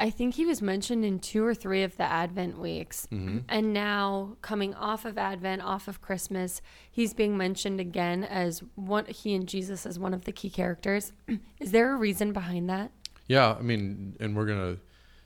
I 0.00 0.08
think 0.08 0.34
he 0.34 0.46
was 0.46 0.62
mentioned 0.62 1.04
in 1.04 1.18
two 1.18 1.44
or 1.44 1.54
three 1.54 1.82
of 1.82 1.98
the 1.98 2.04
Advent 2.04 2.58
weeks. 2.58 3.06
Mm-hmm. 3.12 3.40
And 3.50 3.74
now 3.74 4.38
coming 4.40 4.74
off 4.74 5.04
of 5.04 5.18
Advent, 5.18 5.60
off 5.60 5.88
of 5.88 6.00
Christmas, 6.00 6.62
he's 6.90 7.12
being 7.12 7.36
mentioned 7.36 7.80
again 7.80 8.24
as 8.24 8.62
one 8.76 9.04
he 9.04 9.34
and 9.34 9.46
Jesus 9.46 9.84
as 9.84 9.98
one 9.98 10.14
of 10.14 10.24
the 10.24 10.32
key 10.32 10.48
characters. 10.48 11.12
Is 11.60 11.72
there 11.72 11.92
a 11.92 11.96
reason 11.96 12.32
behind 12.32 12.70
that? 12.70 12.92
Yeah, 13.26 13.52
I 13.52 13.60
mean, 13.60 14.16
and 14.18 14.34
we're 14.34 14.46
going 14.46 14.74
to 14.76 14.80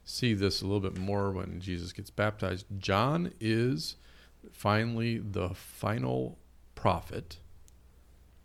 see 0.04 0.34
this 0.34 0.60
a 0.60 0.66
little 0.66 0.80
bit 0.80 0.98
more 0.98 1.30
when 1.30 1.60
Jesus 1.60 1.92
gets 1.92 2.10
baptized. 2.10 2.66
John 2.76 3.32
is 3.40 3.94
finally 4.52 5.18
the 5.18 5.50
final 5.50 6.36
prophet, 6.74 7.38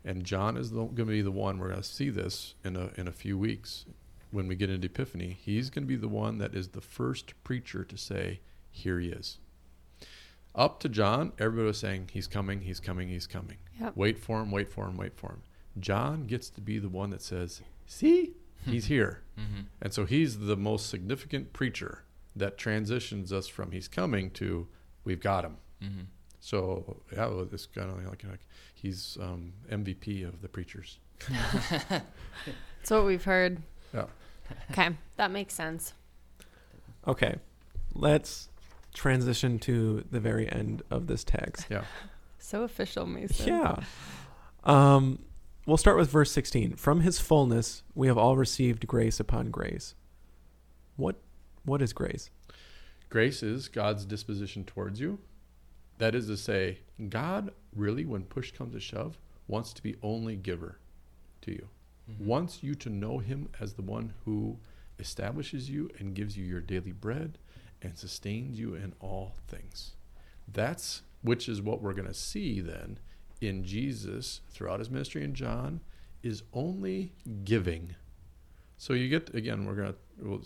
and 0.04 0.24
John 0.24 0.56
is 0.56 0.70
going 0.70 0.94
to 0.94 1.04
be 1.04 1.22
the 1.22 1.32
one. 1.32 1.58
We're 1.58 1.70
going 1.70 1.82
to 1.82 1.86
see 1.88 2.08
this 2.08 2.54
in 2.64 2.76
a 2.76 2.90
in 2.96 3.08
a 3.08 3.12
few 3.12 3.36
weeks 3.36 3.84
when 4.30 4.46
we 4.46 4.54
get 4.54 4.70
into 4.70 4.86
Epiphany. 4.86 5.38
He's 5.40 5.70
going 5.70 5.84
to 5.84 5.88
be 5.88 5.96
the 5.96 6.08
one 6.08 6.38
that 6.38 6.54
is 6.54 6.68
the 6.68 6.80
first 6.80 7.34
preacher 7.44 7.84
to 7.84 7.96
say, 7.96 8.40
"Here 8.70 8.98
he 8.98 9.08
is." 9.08 9.38
Up 10.54 10.80
to 10.80 10.88
John, 10.88 11.32
everybody 11.38 11.66
was 11.66 11.78
saying, 11.78 12.10
"He's 12.12 12.26
coming, 12.26 12.62
he's 12.62 12.80
coming, 12.80 13.08
he's 13.08 13.26
coming." 13.26 13.58
Yep. 13.80 13.96
Wait 13.96 14.18
for 14.18 14.40
him, 14.40 14.50
wait 14.50 14.70
for 14.70 14.86
him, 14.86 14.96
wait 14.96 15.16
for 15.16 15.30
him. 15.30 15.42
John 15.78 16.24
gets 16.26 16.50
to 16.50 16.60
be 16.60 16.78
the 16.78 16.88
one 16.88 17.10
that 17.10 17.22
says, 17.22 17.62
"See, 17.86 18.34
he's 18.64 18.86
here." 18.86 19.22
Mm-hmm. 19.38 19.62
And 19.80 19.92
so 19.92 20.04
he's 20.04 20.38
the 20.38 20.56
most 20.56 20.90
significant 20.90 21.52
preacher 21.52 22.04
that 22.36 22.58
transitions 22.58 23.32
us 23.32 23.48
from 23.48 23.72
he's 23.72 23.88
coming 23.88 24.30
to 24.32 24.68
we've 25.04 25.20
got 25.20 25.44
him. 25.44 25.56
Mm-hmm. 25.82 26.02
So 26.40 27.02
yeah, 27.12 27.26
well, 27.26 27.46
it's 27.52 27.66
kind 27.66 27.90
of 27.90 28.04
like, 28.04 28.24
like 28.24 28.46
he's 28.74 29.18
um, 29.20 29.52
MVP 29.70 30.26
of 30.26 30.40
the 30.42 30.48
preachers. 30.48 30.98
That's 31.88 32.90
what 32.90 33.04
we've 33.04 33.24
heard. 33.24 33.62
Yeah. 33.94 34.06
Okay, 34.70 34.90
that 35.16 35.30
makes 35.30 35.54
sense. 35.54 35.94
Okay, 37.06 37.36
let's 37.94 38.48
transition 38.94 39.58
to 39.60 40.04
the 40.10 40.20
very 40.20 40.50
end 40.50 40.82
of 40.90 41.06
this 41.06 41.24
text. 41.24 41.66
Yeah. 41.70 41.84
So 42.42 42.62
official, 42.62 43.06
Mason. 43.06 43.48
Yeah. 43.48 43.76
Um, 44.64 45.20
we'll 45.66 45.76
start 45.76 45.98
with 45.98 46.10
verse 46.10 46.32
16. 46.32 46.74
From 46.76 47.02
his 47.02 47.18
fullness, 47.20 47.82
we 47.94 48.06
have 48.08 48.16
all 48.18 48.36
received 48.36 48.86
grace 48.86 49.20
upon 49.20 49.50
grace. 49.50 49.94
What 50.96 51.16
what 51.64 51.82
is 51.82 51.92
grace? 51.92 52.30
Grace 53.10 53.42
is 53.42 53.68
God's 53.68 54.04
disposition 54.06 54.64
towards 54.64 55.00
you. 55.00 55.18
That 55.98 56.14
is 56.14 56.26
to 56.28 56.36
say, 56.36 56.78
God 57.08 57.52
really, 57.76 58.04
when 58.04 58.24
push 58.24 58.52
comes 58.52 58.72
to 58.72 58.80
shove, 58.80 59.18
wants 59.46 59.72
to 59.74 59.82
be 59.82 59.96
only 60.02 60.34
giver 60.34 60.78
to 61.42 61.52
you. 61.52 61.68
Mm-hmm. 62.14 62.26
Wants 62.26 62.62
you 62.62 62.74
to 62.76 62.88
know 62.90 63.18
him 63.18 63.48
as 63.60 63.74
the 63.74 63.82
one 63.82 64.12
who 64.24 64.58
establishes 64.98 65.70
you 65.70 65.90
and 65.98 66.14
gives 66.14 66.36
you 66.36 66.44
your 66.44 66.60
daily 66.60 66.92
bread 66.92 67.38
and 67.82 67.96
sustains 67.96 68.58
you 68.58 68.74
in 68.74 68.92
all 69.00 69.34
things. 69.48 69.92
That's 70.46 71.02
which 71.22 71.48
is 71.48 71.60
what 71.62 71.80
we're 71.82 71.92
going 71.94 72.08
to 72.08 72.14
see 72.14 72.60
then 72.60 72.98
in 73.40 73.64
Jesus 73.64 74.40
throughout 74.50 74.78
his 74.80 74.90
ministry 74.90 75.22
in 75.24 75.34
John 75.34 75.80
is 76.22 76.42
only 76.52 77.12
giving. 77.44 77.94
So 78.76 78.92
you 78.94 79.08
get 79.08 79.34
again, 79.34 79.64
we're 79.64 79.74
going 79.74 79.92
to 79.92 79.98
we'll, 80.18 80.42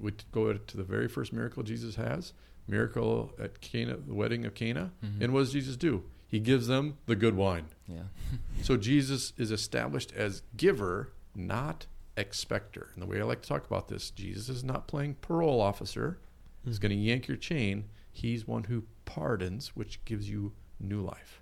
we 0.00 0.12
go 0.32 0.52
to 0.52 0.76
the 0.76 0.82
very 0.82 1.08
first 1.08 1.32
miracle 1.32 1.62
Jesus 1.62 1.96
has, 1.96 2.32
miracle 2.66 3.32
at 3.42 3.60
Cana, 3.60 3.96
the 3.96 4.14
wedding 4.14 4.44
of 4.46 4.54
Cana, 4.54 4.92
Mhm. 5.04 5.22
and 5.22 5.32
what 5.32 5.40
does 5.40 5.52
Jesus 5.52 5.76
do? 5.76 6.04
He 6.28 6.38
gives 6.38 6.66
them 6.66 6.98
the 7.06 7.16
good 7.16 7.36
wine. 7.36 7.66
Yeah. 7.86 8.02
So 8.60 8.76
Jesus 8.76 9.32
is 9.38 9.52
established 9.52 10.12
as 10.16 10.42
giver, 10.56 11.12
not 11.34 11.86
expector. 12.16 12.88
And 12.92 13.02
the 13.02 13.06
way 13.06 13.20
I 13.20 13.24
like 13.24 13.40
to 13.42 13.48
talk 13.48 13.64
about 13.64 13.86
this, 13.86 14.10
Jesus 14.10 14.48
is 14.48 14.64
not 14.64 14.88
playing 14.88 15.14
parole 15.20 15.60
officer. 15.60 16.18
He's 16.64 16.76
hmm. 16.76 16.82
going 16.82 16.90
to 16.90 17.02
yank 17.02 17.28
your 17.28 17.36
chain. 17.36 17.84
He's 18.10 18.48
one 18.48 18.64
who 18.64 18.82
pardons, 19.04 19.76
which 19.76 20.04
gives 20.04 20.28
you 20.28 20.52
new 20.80 21.00
life. 21.00 21.40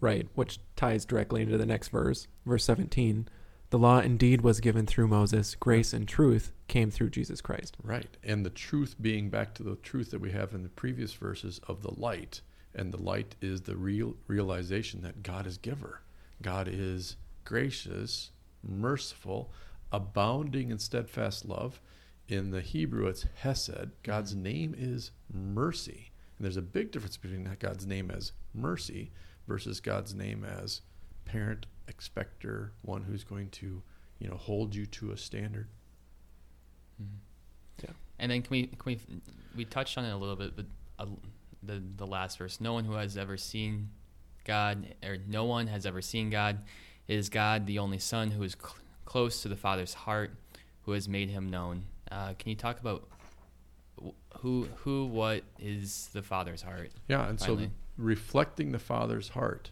Right, 0.00 0.28
which 0.34 0.58
ties 0.76 1.04
directly 1.04 1.42
into 1.42 1.58
the 1.58 1.66
next 1.66 1.88
verse, 1.88 2.28
verse 2.44 2.64
17. 2.64 3.28
The 3.70 3.78
law 3.78 4.00
indeed 4.00 4.40
was 4.40 4.60
given 4.60 4.86
through 4.86 5.08
Moses, 5.08 5.54
grace 5.54 5.92
and 5.92 6.08
truth 6.08 6.52
came 6.68 6.90
through 6.90 7.10
Jesus 7.10 7.40
Christ. 7.40 7.76
Right. 7.82 8.16
And 8.22 8.44
the 8.44 8.50
truth 8.50 8.96
being 9.00 9.28
back 9.28 9.54
to 9.54 9.62
the 9.62 9.76
truth 9.76 10.10
that 10.10 10.20
we 10.20 10.30
have 10.32 10.54
in 10.54 10.62
the 10.62 10.68
previous 10.68 11.12
verses 11.12 11.60
of 11.68 11.82
the 11.82 11.92
light. 11.94 12.40
And 12.78 12.92
the 12.92 13.02
light 13.02 13.34
is 13.42 13.62
the 13.62 13.76
real 13.76 14.14
realization 14.28 15.02
that 15.02 15.24
God 15.24 15.48
is 15.48 15.58
giver. 15.58 16.02
God 16.40 16.68
is 16.70 17.16
gracious, 17.44 18.30
merciful, 18.62 19.52
abounding 19.90 20.70
in 20.70 20.78
steadfast 20.78 21.44
love. 21.44 21.80
In 22.28 22.52
the 22.52 22.60
Hebrew, 22.60 23.08
it's 23.08 23.26
Hesed. 23.42 23.90
God's 24.04 24.36
name 24.36 24.76
is 24.78 25.10
mercy. 25.32 26.12
And 26.36 26.44
there's 26.44 26.56
a 26.56 26.62
big 26.62 26.92
difference 26.92 27.16
between 27.16 27.42
that 27.44 27.58
God's 27.58 27.84
name 27.84 28.12
as 28.12 28.30
mercy 28.54 29.10
versus 29.48 29.80
God's 29.80 30.14
name 30.14 30.44
as 30.44 30.82
parent, 31.24 31.66
expector, 31.88 32.74
one 32.82 33.02
who's 33.02 33.24
going 33.24 33.50
to, 33.50 33.82
you 34.20 34.28
know, 34.28 34.36
hold 34.36 34.72
you 34.72 34.86
to 34.86 35.10
a 35.10 35.16
standard. 35.16 35.66
Mhm. 37.02 37.06
Yeah. 37.82 37.90
And 38.20 38.30
then 38.30 38.42
can 38.42 38.50
we 38.50 38.66
can 38.68 38.78
we 38.84 39.00
we 39.56 39.64
touched 39.64 39.98
on 39.98 40.04
it 40.04 40.12
a 40.12 40.16
little 40.16 40.36
bit, 40.36 40.54
but 40.54 40.66
the 41.62 41.82
the 41.96 42.06
last 42.06 42.38
verse: 42.38 42.60
No 42.60 42.72
one 42.72 42.84
who 42.84 42.94
has 42.94 43.16
ever 43.16 43.36
seen 43.36 43.90
God, 44.44 44.94
or 45.04 45.18
no 45.26 45.44
one 45.44 45.66
has 45.66 45.86
ever 45.86 46.02
seen 46.02 46.30
God, 46.30 46.58
is 47.06 47.28
God 47.28 47.66
the 47.66 47.78
only 47.78 47.98
Son 47.98 48.30
who 48.30 48.42
is 48.42 48.56
cl- 48.58 48.76
close 49.04 49.42
to 49.42 49.48
the 49.48 49.56
Father's 49.56 49.94
heart, 49.94 50.32
who 50.82 50.92
has 50.92 51.08
made 51.08 51.30
Him 51.30 51.48
known. 51.48 51.84
Uh, 52.10 52.34
can 52.38 52.50
you 52.50 52.56
talk 52.56 52.80
about 52.80 53.08
who 54.38 54.68
who 54.76 55.06
what 55.06 55.42
is 55.58 56.10
the 56.12 56.22
Father's 56.22 56.62
heart? 56.62 56.90
Yeah, 57.08 57.28
and 57.28 57.38
Finally. 57.38 57.66
so 57.66 57.70
reflecting 57.96 58.72
the 58.72 58.78
Father's 58.78 59.30
heart 59.30 59.70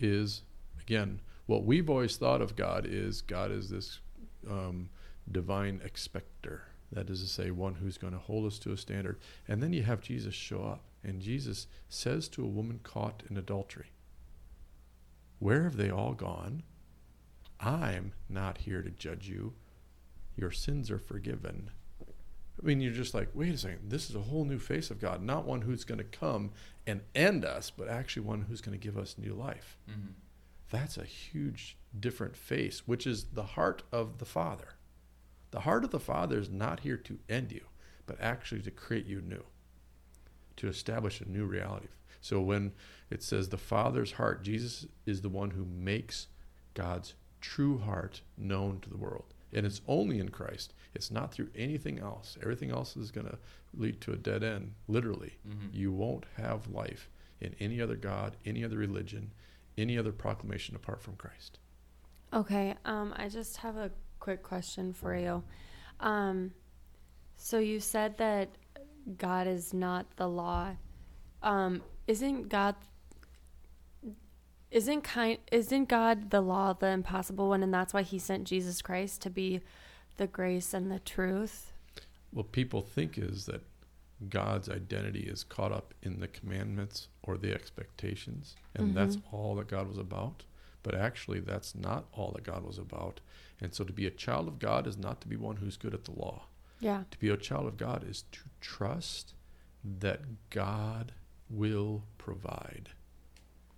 is 0.00 0.42
again 0.80 1.20
what 1.46 1.64
we've 1.64 1.90
always 1.90 2.16
thought 2.16 2.40
of 2.40 2.56
God 2.56 2.86
is 2.88 3.20
God 3.20 3.50
is 3.50 3.68
this 3.68 4.00
um, 4.48 4.88
divine 5.30 5.80
expector. 5.84 6.62
That 6.92 7.08
is 7.08 7.22
to 7.22 7.28
say, 7.28 7.50
one 7.50 7.74
who's 7.74 7.96
going 7.96 8.12
to 8.12 8.18
hold 8.18 8.46
us 8.46 8.58
to 8.60 8.72
a 8.72 8.76
standard. 8.76 9.18
And 9.48 9.62
then 9.62 9.72
you 9.72 9.82
have 9.82 10.00
Jesus 10.02 10.34
show 10.34 10.62
up, 10.62 10.84
and 11.02 11.20
Jesus 11.20 11.66
says 11.88 12.28
to 12.28 12.44
a 12.44 12.48
woman 12.48 12.80
caught 12.82 13.22
in 13.28 13.36
adultery, 13.36 13.92
"Where 15.38 15.64
have 15.64 15.76
they 15.76 15.90
all 15.90 16.14
gone? 16.14 16.62
I'm 17.60 18.12
not 18.28 18.58
here 18.58 18.82
to 18.82 18.90
judge 18.90 19.28
you. 19.28 19.54
Your 20.36 20.50
sins 20.50 20.90
are 20.90 20.98
forgiven." 20.98 21.70
I 22.60 22.66
mean, 22.66 22.80
you're 22.80 22.92
just 22.92 23.14
like, 23.14 23.30
wait 23.34 23.54
a 23.54 23.58
second, 23.58 23.90
this 23.90 24.10
is 24.10 24.14
a 24.14 24.20
whole 24.20 24.44
new 24.44 24.58
face 24.58 24.90
of 24.90 25.00
God, 25.00 25.22
not 25.22 25.46
one 25.46 25.62
who's 25.62 25.84
going 25.84 25.98
to 25.98 26.04
come 26.04 26.52
and 26.86 27.00
end 27.14 27.44
us, 27.44 27.70
but 27.70 27.88
actually 27.88 28.24
one 28.26 28.42
who's 28.42 28.60
going 28.60 28.78
to 28.78 28.84
give 28.84 28.98
us 28.98 29.16
new 29.18 29.34
life. 29.34 29.78
Mm-hmm. 29.90 30.12
That's 30.70 30.96
a 30.96 31.04
huge 31.04 31.76
different 31.98 32.36
face, 32.36 32.86
which 32.86 33.06
is 33.06 33.24
the 33.32 33.42
heart 33.42 33.82
of 33.90 34.18
the 34.18 34.24
Father. 34.24 34.74
The 35.50 35.60
heart 35.60 35.84
of 35.84 35.90
the 35.90 36.00
Father 36.00 36.38
is 36.38 36.50
not 36.50 36.80
here 36.80 36.96
to 36.98 37.18
end 37.28 37.52
you, 37.52 37.66
but 38.06 38.20
actually 38.20 38.62
to 38.62 38.70
create 38.70 39.06
you 39.06 39.20
new, 39.20 39.44
to 40.56 40.68
establish 40.68 41.20
a 41.20 41.28
new 41.28 41.44
reality. 41.44 41.88
So 42.20 42.40
when 42.40 42.72
it 43.10 43.22
says 43.22 43.48
the 43.48 43.58
Father's 43.58 44.12
heart, 44.12 44.42
Jesus 44.42 44.86
is 45.06 45.22
the 45.22 45.28
one 45.28 45.50
who 45.50 45.64
makes 45.64 46.28
God's 46.74 47.14
true 47.40 47.78
heart 47.78 48.22
known 48.38 48.80
to 48.80 48.88
the 48.88 48.96
world. 48.96 49.34
And 49.52 49.66
it's 49.66 49.82
only 49.86 50.18
in 50.18 50.30
Christ. 50.30 50.72
It's 50.94 51.10
not 51.10 51.32
through 51.32 51.48
anything 51.54 51.98
else. 51.98 52.38
Everything 52.42 52.70
else 52.70 52.96
is 52.96 53.10
going 53.10 53.26
to 53.26 53.38
lead 53.74 54.00
to 54.02 54.12
a 54.12 54.16
dead 54.16 54.42
end, 54.42 54.72
literally. 54.88 55.36
Mm-hmm. 55.46 55.68
You 55.72 55.92
won't 55.92 56.24
have 56.36 56.68
life 56.68 57.10
in 57.40 57.54
any 57.60 57.80
other 57.80 57.96
God, 57.96 58.36
any 58.46 58.64
other 58.64 58.78
religion, 58.78 59.32
any 59.76 59.98
other 59.98 60.12
proclamation 60.12 60.76
apart 60.76 61.02
from 61.02 61.16
Christ. 61.16 61.58
Okay, 62.32 62.74
um, 62.84 63.12
I 63.16 63.28
just 63.28 63.58
have 63.58 63.76
a 63.76 63.90
quick 64.20 64.42
question 64.42 64.92
for 64.92 65.14
you. 65.14 65.42
Um, 66.00 66.52
so 67.36 67.58
you 67.58 67.80
said 67.80 68.16
that 68.18 68.48
God 69.18 69.46
is 69.46 69.72
not 69.74 70.16
the 70.16 70.28
law. 70.28 70.76
Um, 71.42 71.82
isn't 72.06 72.48
God 72.48 72.76
isn't 74.70 75.02
kind 75.02 75.38
isn't 75.50 75.88
God 75.88 76.30
the 76.30 76.40
law, 76.40 76.72
the 76.72 76.88
impossible 76.88 77.48
one, 77.48 77.62
and 77.62 77.72
that's 77.72 77.92
why 77.92 78.02
He 78.02 78.18
sent 78.18 78.44
Jesus 78.44 78.80
Christ 78.82 79.20
to 79.22 79.30
be 79.30 79.60
the 80.16 80.26
grace 80.26 80.72
and 80.72 80.90
the 80.90 80.98
truth? 80.98 81.72
What 82.30 82.52
people 82.52 82.80
think 82.80 83.18
is 83.18 83.46
that 83.46 83.62
God's 84.28 84.68
identity 84.68 85.22
is 85.22 85.44
caught 85.44 85.72
up 85.72 85.94
in 86.02 86.20
the 86.20 86.28
commandments 86.28 87.08
or 87.22 87.36
the 87.36 87.52
expectations, 87.52 88.56
and 88.74 88.94
that's 88.94 89.16
Mhm. 89.16 89.22
all 89.32 89.56
that 89.56 89.68
God 89.68 89.88
was 89.88 89.98
about. 89.98 90.44
But 90.82 90.94
actually, 90.94 91.40
that's 91.40 91.74
not 91.74 92.06
all 92.12 92.32
that 92.32 92.44
God 92.44 92.64
was 92.64 92.78
about. 92.78 93.20
And 93.60 93.74
so, 93.74 93.84
to 93.84 93.92
be 93.92 94.06
a 94.06 94.10
child 94.10 94.48
of 94.48 94.58
God 94.58 94.86
is 94.86 94.96
not 94.96 95.20
to 95.20 95.28
be 95.28 95.36
one 95.36 95.56
who's 95.56 95.76
good 95.76 95.94
at 95.94 96.04
the 96.04 96.12
law. 96.12 96.46
Yeah. 96.82 97.04
To 97.12 97.18
be 97.18 97.28
a 97.28 97.36
child 97.36 97.68
of 97.68 97.76
God 97.76 98.04
is 98.08 98.24
to 98.32 98.40
trust 98.60 99.34
that 99.84 100.50
God 100.50 101.12
will 101.48 102.02
provide 102.18 102.88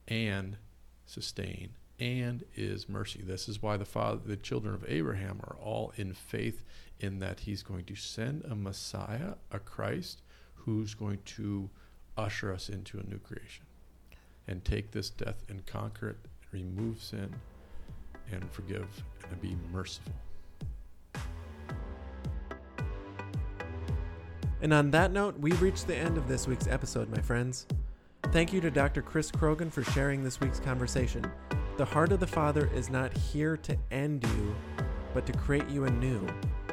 and 0.09 0.57
sustain 1.05 1.75
and 2.01 2.45
is 2.57 2.89
mercy. 2.89 3.21
This 3.23 3.47
is 3.47 3.61
why 3.61 3.77
the 3.77 3.85
father 3.85 4.21
the 4.25 4.39
children 4.39 4.75
of 4.75 4.87
Abraham 4.89 5.41
are 5.45 5.57
all 5.61 5.93
in 5.97 6.15
faith 6.15 6.65
in 6.99 7.19
that 7.19 7.41
he's 7.41 7.63
going 7.63 7.85
to 7.85 7.95
send 7.95 8.43
a 8.47 8.55
Messiah, 8.55 9.35
a 9.53 9.59
Christ 9.59 10.23
who's 10.55 10.95
going 10.95 11.19
to 11.27 11.69
usher 12.17 12.55
us 12.55 12.71
into 12.71 12.99
a 12.99 13.03
new 13.03 13.19
creation 13.19 13.67
and 14.49 14.65
take 14.65 14.93
this 14.93 15.11
death 15.11 15.45
and 15.51 15.67
conquer 15.67 16.09
it, 16.09 16.19
remove 16.53 17.03
sin 17.03 17.35
and 18.33 18.51
forgive 18.51 19.05
and 19.31 19.43
be 19.43 19.57
merciful. 19.71 20.15
And 24.65 24.73
on 24.73 24.91
that 24.93 25.13
note, 25.13 25.39
we've 25.39 25.61
reached 25.61 25.87
the 25.87 25.95
end 25.95 26.17
of 26.17 26.27
this 26.27 26.49
week's 26.49 26.67
episode, 26.67 27.11
my 27.11 27.21
friends. 27.21 27.67
Thank 28.33 28.51
you 28.51 28.63
to 28.63 28.71
Dr. 28.71 29.03
Chris 29.03 29.31
Krogan 29.31 29.71
for 29.71 29.85
sharing 29.85 30.25
this 30.25 30.41
week's 30.41 30.59
conversation. 30.59 31.23
The 31.77 31.85
heart 31.85 32.13
of 32.13 32.21
the 32.21 32.27
Father 32.27 32.71
is 32.75 32.89
not 32.89 33.15
here 33.15 33.59
to 33.59 33.77
end 33.91 34.25
you, 34.25 34.57
but 35.13 35.27
to 35.27 35.33
create 35.35 35.69
you 35.69 35.85
anew. 35.85 36.27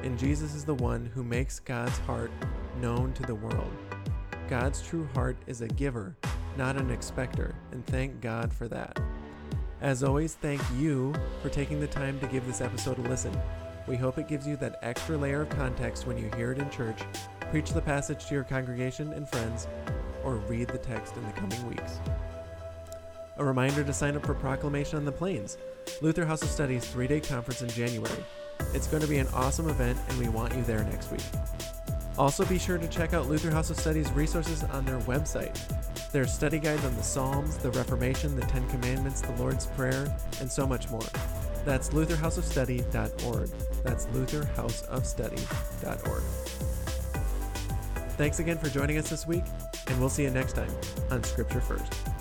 And 0.04 0.17
Jesus 0.17 0.56
is 0.56 0.63
the 0.63 0.75
one 0.75 1.06
who 1.13 1.21
makes 1.21 1.60
God's 1.60 1.97
heart 1.99 2.32
known 2.80 3.12
to 3.12 3.23
the 3.23 3.36
world. 3.36 3.73
God's 4.47 4.82
true 4.82 5.10
heart 5.13 5.36
is 5.45 5.60
a 5.60 5.67
giver, 5.67 6.15
not 6.58 6.77
an 6.77 6.91
expector, 6.91 7.56
and 7.73 7.86
thank 7.88 8.21
God 8.21 8.54
for 8.54 8.69
that. 8.69 9.01
As 9.82 10.01
always, 10.01 10.36
thank 10.36 10.62
you 10.77 11.13
for 11.41 11.49
taking 11.49 11.82
the 11.82 11.88
time 11.88 12.21
to 12.21 12.27
give 12.27 12.47
this 12.47 12.62
episode 12.62 12.99
a 12.99 13.10
listen. 13.10 13.38
We 13.86 13.97
hope 13.97 14.17
it 14.17 14.30
gives 14.30 14.47
you 14.47 14.56
that 14.58 14.80
extra 14.82 15.17
layer 15.17 15.41
of 15.41 15.49
context 15.49 16.08
when 16.08 16.17
you 16.17 16.32
hear 16.38 16.54
it 16.54 16.60
in 16.60 16.69
church, 16.69 17.01
preach 17.51 17.71
the 17.71 17.81
passage 17.81 18.27
to 18.27 18.33
your 18.33 18.45
congregation 18.45 19.11
and 19.11 19.29
friends, 19.29 19.67
or 20.23 20.35
read 20.35 20.69
the 20.69 20.77
text 20.77 21.17
in 21.17 21.25
the 21.25 21.33
coming 21.33 21.67
weeks. 21.67 21.99
A 23.37 23.43
reminder 23.43 23.83
to 23.83 23.91
sign 23.91 24.15
up 24.15 24.25
for 24.25 24.33
Proclamation 24.33 24.97
on 24.97 25.03
the 25.03 25.11
Plains, 25.11 25.57
Luther 25.99 26.25
House 26.25 26.41
of 26.41 26.47
Study's 26.47 26.87
three 26.87 27.07
day 27.07 27.19
conference 27.19 27.61
in 27.61 27.67
January. 27.67 28.23
It's 28.73 28.87
going 28.87 29.01
to 29.01 29.07
be 29.07 29.17
an 29.17 29.27
awesome 29.33 29.67
event, 29.67 29.99
and 30.07 30.17
we 30.17 30.29
want 30.29 30.55
you 30.55 30.63
there 30.63 30.81
next 30.85 31.11
week. 31.11 31.19
Also, 32.17 32.45
be 32.45 32.57
sure 32.57 32.77
to 32.77 32.87
check 32.87 33.13
out 33.13 33.27
Luther 33.27 33.51
House 33.51 33.69
of 33.69 33.77
Study's 33.77 34.09
resources 34.13 34.63
on 34.63 34.85
their 34.85 35.01
website. 35.01 35.59
There 36.13 36.23
are 36.23 36.27
study 36.27 36.57
guides 36.57 36.85
on 36.85 36.95
the 36.95 37.03
Psalms, 37.03 37.57
the 37.57 37.71
Reformation, 37.71 38.37
the 38.37 38.45
Ten 38.45 38.65
Commandments, 38.69 39.19
the 39.19 39.33
Lord's 39.33 39.65
Prayer, 39.65 40.07
and 40.39 40.49
so 40.49 40.65
much 40.65 40.89
more. 40.89 41.03
That's 41.65 41.89
lutherhouseofstudy.org. 41.89 43.49
That's 43.83 44.05
lutherhouseofstudy.org. 44.05 46.81
Thanks 48.21 48.38
again 48.38 48.60
for 48.60 48.69
joining 48.69 48.99
us 48.99 49.10
this 49.10 49.25
week, 49.25 49.43
and 49.88 49.99
we'll 49.99 50.07
see 50.07 50.21
you 50.21 50.29
next 50.29 50.53
time 50.53 50.69
on 51.10 51.23
Scripture 51.23 51.60
First. 51.60 52.20